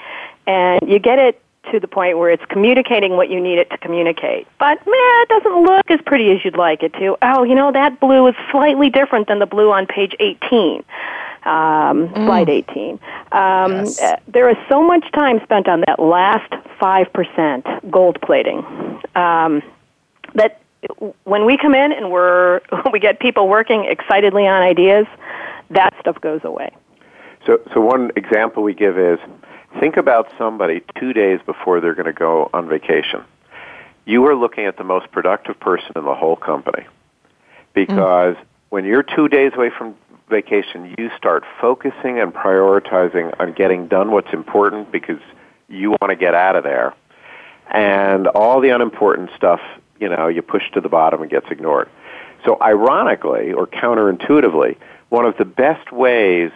[0.46, 3.78] And you get it to the point where it's communicating what you need it to
[3.78, 4.46] communicate.
[4.58, 7.16] But man, it doesn't look as pretty as you'd like it to.
[7.22, 10.82] Oh, you know, that blue is slightly different than the blue on page 18.
[11.42, 12.14] Um, mm.
[12.26, 12.98] Slide 18.
[13.32, 14.00] Um, yes.
[14.00, 18.58] uh, there is so much time spent on that last 5% gold plating
[19.14, 19.62] um,
[20.34, 20.60] that
[21.24, 22.60] when we come in and we're,
[22.92, 25.06] we get people working excitedly on ideas,
[25.70, 26.70] that stuff goes away.
[27.46, 29.18] So, so one example we give is
[29.78, 33.22] think about somebody two days before they're going to go on vacation.
[34.04, 36.86] You are looking at the most productive person in the whole company
[37.74, 38.44] because mm.
[38.70, 39.94] when you're two days away from
[40.28, 45.20] vacation, you start focusing and prioritizing on getting done what's important because
[45.68, 46.94] you want to get out of there.
[47.70, 49.60] And all the unimportant stuff,
[50.00, 51.88] you know, you push to the bottom and gets ignored.
[52.44, 54.76] So ironically or counterintuitively,
[55.10, 56.50] one of the best ways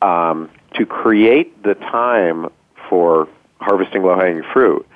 [0.00, 2.48] um, to create the time
[2.88, 3.28] for
[3.60, 4.86] harvesting low-hanging fruit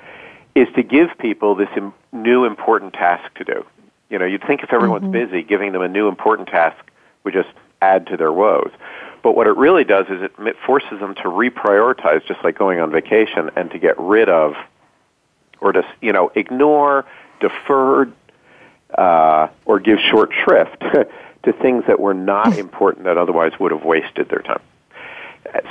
[0.55, 3.65] is to give people this Im- new important task to do.
[4.09, 5.31] You know, you'd think if everyone's mm-hmm.
[5.31, 6.77] busy, giving them a new important task
[7.23, 7.49] would just
[7.81, 8.71] add to their woes.
[9.23, 12.91] But what it really does is it forces them to reprioritize, just like going on
[12.91, 14.55] vacation, and to get rid of,
[15.61, 17.05] or to you know, ignore,
[17.43, 18.11] defer,
[18.97, 20.79] uh, or give short shrift
[21.43, 24.61] to things that were not important that otherwise would have wasted their time.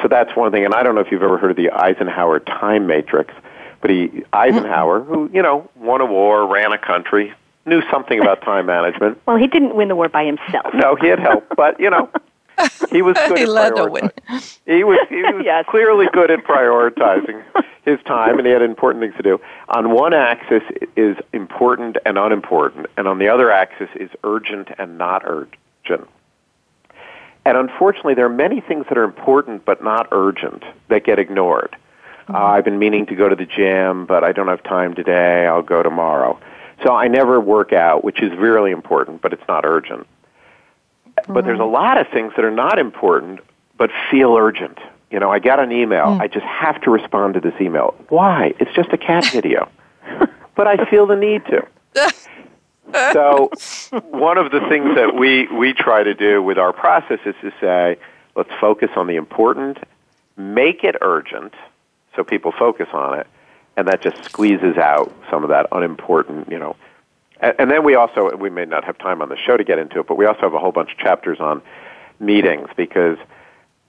[0.02, 0.64] So that's one thing.
[0.64, 3.34] And I don't know if you've ever heard of the Eisenhower time matrix,
[3.80, 7.32] but he Eisenhower, who you know won a war, ran a country,
[7.66, 9.20] knew something about time management.
[9.26, 10.72] Well, he didn't win the war by himself.
[10.74, 12.08] No, he had help, but you know,
[12.90, 14.10] he was good he at led the win.
[14.66, 15.64] He was he was yes.
[15.68, 17.42] clearly good at prioritizing
[17.84, 19.40] his time, and he had important things to do.
[19.68, 20.62] On one axis
[20.96, 26.08] is important and unimportant, and on the other axis is urgent and not urgent.
[27.44, 31.76] And unfortunately, there are many things that are important but not urgent that get ignored.
[32.22, 32.36] Mm-hmm.
[32.36, 35.46] Uh, I've been meaning to go to the gym, but I don't have time today.
[35.46, 36.38] I'll go tomorrow.
[36.84, 40.06] So I never work out, which is really important, but it's not urgent.
[41.16, 41.32] Mm-hmm.
[41.32, 43.40] But there's a lot of things that are not important
[43.76, 44.78] but feel urgent.
[45.12, 46.06] You know, I got an email.
[46.06, 46.20] Mm.
[46.20, 47.94] I just have to respond to this email.
[48.08, 48.54] Why?
[48.58, 49.68] It's just a cat video.
[50.56, 51.66] but I feel the need to.
[53.12, 53.50] so
[54.10, 57.52] one of the things that we, we try to do with our process is to
[57.60, 57.98] say,
[58.34, 59.78] let's focus on the important,
[60.38, 61.52] make it urgent
[62.16, 63.26] so people focus on it,
[63.76, 66.74] and that just squeezes out some of that unimportant, you know.
[67.40, 69.78] And, and then we also, we may not have time on the show to get
[69.78, 71.60] into it, but we also have a whole bunch of chapters on
[72.18, 73.18] meetings because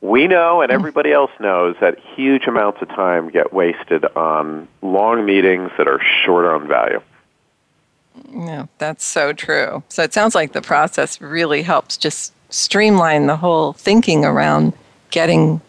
[0.04, 5.26] we know and everybody else knows that huge amounts of time get wasted on long
[5.26, 7.02] meetings that are short on value.
[8.30, 9.82] Yeah, that's so true.
[9.88, 14.74] So it sounds like the process really helps just streamline the whole thinking around
[15.10, 15.62] getting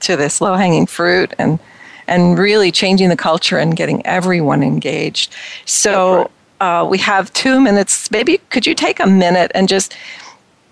[0.00, 1.58] to this low hanging fruit and
[2.08, 5.34] and really changing the culture and getting everyone engaged.
[5.66, 8.10] So uh, we have two minutes.
[8.10, 9.94] Maybe could you take a minute and just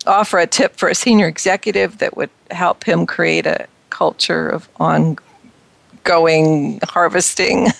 [0.06, 4.68] offer a tip for a senior executive that would help him create a culture of
[4.78, 7.68] ongoing harvesting?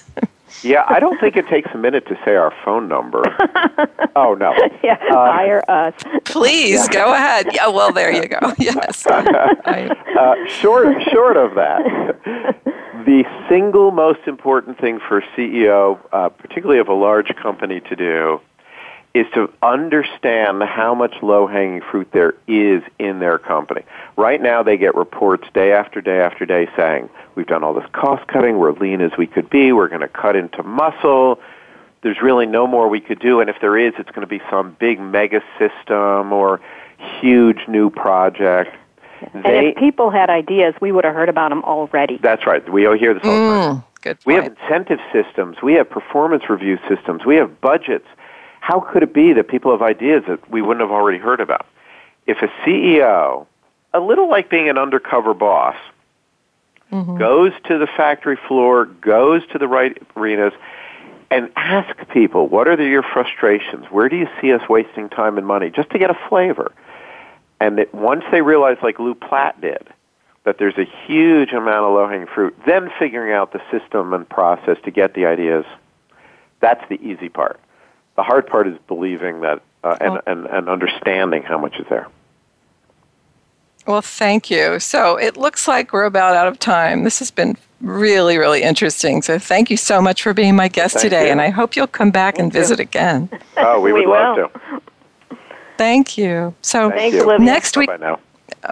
[0.65, 3.23] Yeah, I don't think it takes a minute to say our phone number.
[4.17, 4.55] oh no.
[4.83, 5.95] Yeah, uh, hire us.
[6.25, 6.93] Please yeah.
[6.93, 7.49] go ahead.
[7.53, 8.39] Yeah, well, there you go.
[8.59, 9.07] Yes.
[9.07, 11.83] uh, short, short of that,
[13.05, 17.97] the single most important thing for a CEO, uh, particularly of a large company, to
[17.97, 18.41] do
[19.15, 23.83] is to understand how much low hanging fruit there is in their company.
[24.17, 27.89] Right now, they get reports day after day after day saying, We've done all this
[27.93, 31.41] cost cutting, we're lean as we could be, we're going to cut into muscle.
[32.03, 34.43] There's really no more we could do, and if there is, it's going to be
[34.51, 36.61] some big mega system or
[37.21, 38.77] huge new project.
[39.33, 42.19] And they, if people had ideas, we would have heard about them already.
[42.19, 42.69] That's right.
[42.71, 43.77] We all hear this all the time.
[43.77, 45.57] Mm, good We have incentive systems.
[45.63, 47.25] We have performance review systems.
[47.25, 48.07] We have budgets.
[48.65, 51.67] How could it be that people have ideas that we wouldn't have already heard about?
[52.27, 53.47] If a CEO,
[53.93, 55.77] a little like being an undercover boss,
[56.91, 57.19] mm-hmm.
[57.19, 60.55] goes to the factory floor, goes to the right arenas,
[61.31, 63.85] and ask people, what are your frustrations?
[63.91, 65.69] Where do you see us wasting time and money?
[65.69, 66.73] Just to get a flavor.
[67.61, 69.87] And that once they realize, like Lew Platt did,
[70.45, 74.79] that there's a huge amount of low-hanging fruit, then figuring out the system and process
[74.85, 75.67] to get the ideas,
[76.61, 77.61] that's the easy part.
[78.17, 82.09] The hard part is believing that uh, and, and, and understanding how much is there.
[83.87, 84.81] Well, thank you.
[84.81, 87.05] So it looks like we're about out of time.
[87.05, 89.21] This has been really, really interesting.
[89.21, 91.33] So thank you so much for being my guest thank today, you.
[91.33, 93.29] and I hope you'll come back and visit again.
[93.59, 94.49] Oh, we would we love will.
[94.49, 94.81] to.
[95.77, 96.55] Thank you.
[96.63, 97.39] So Thank you.
[97.39, 97.91] next week,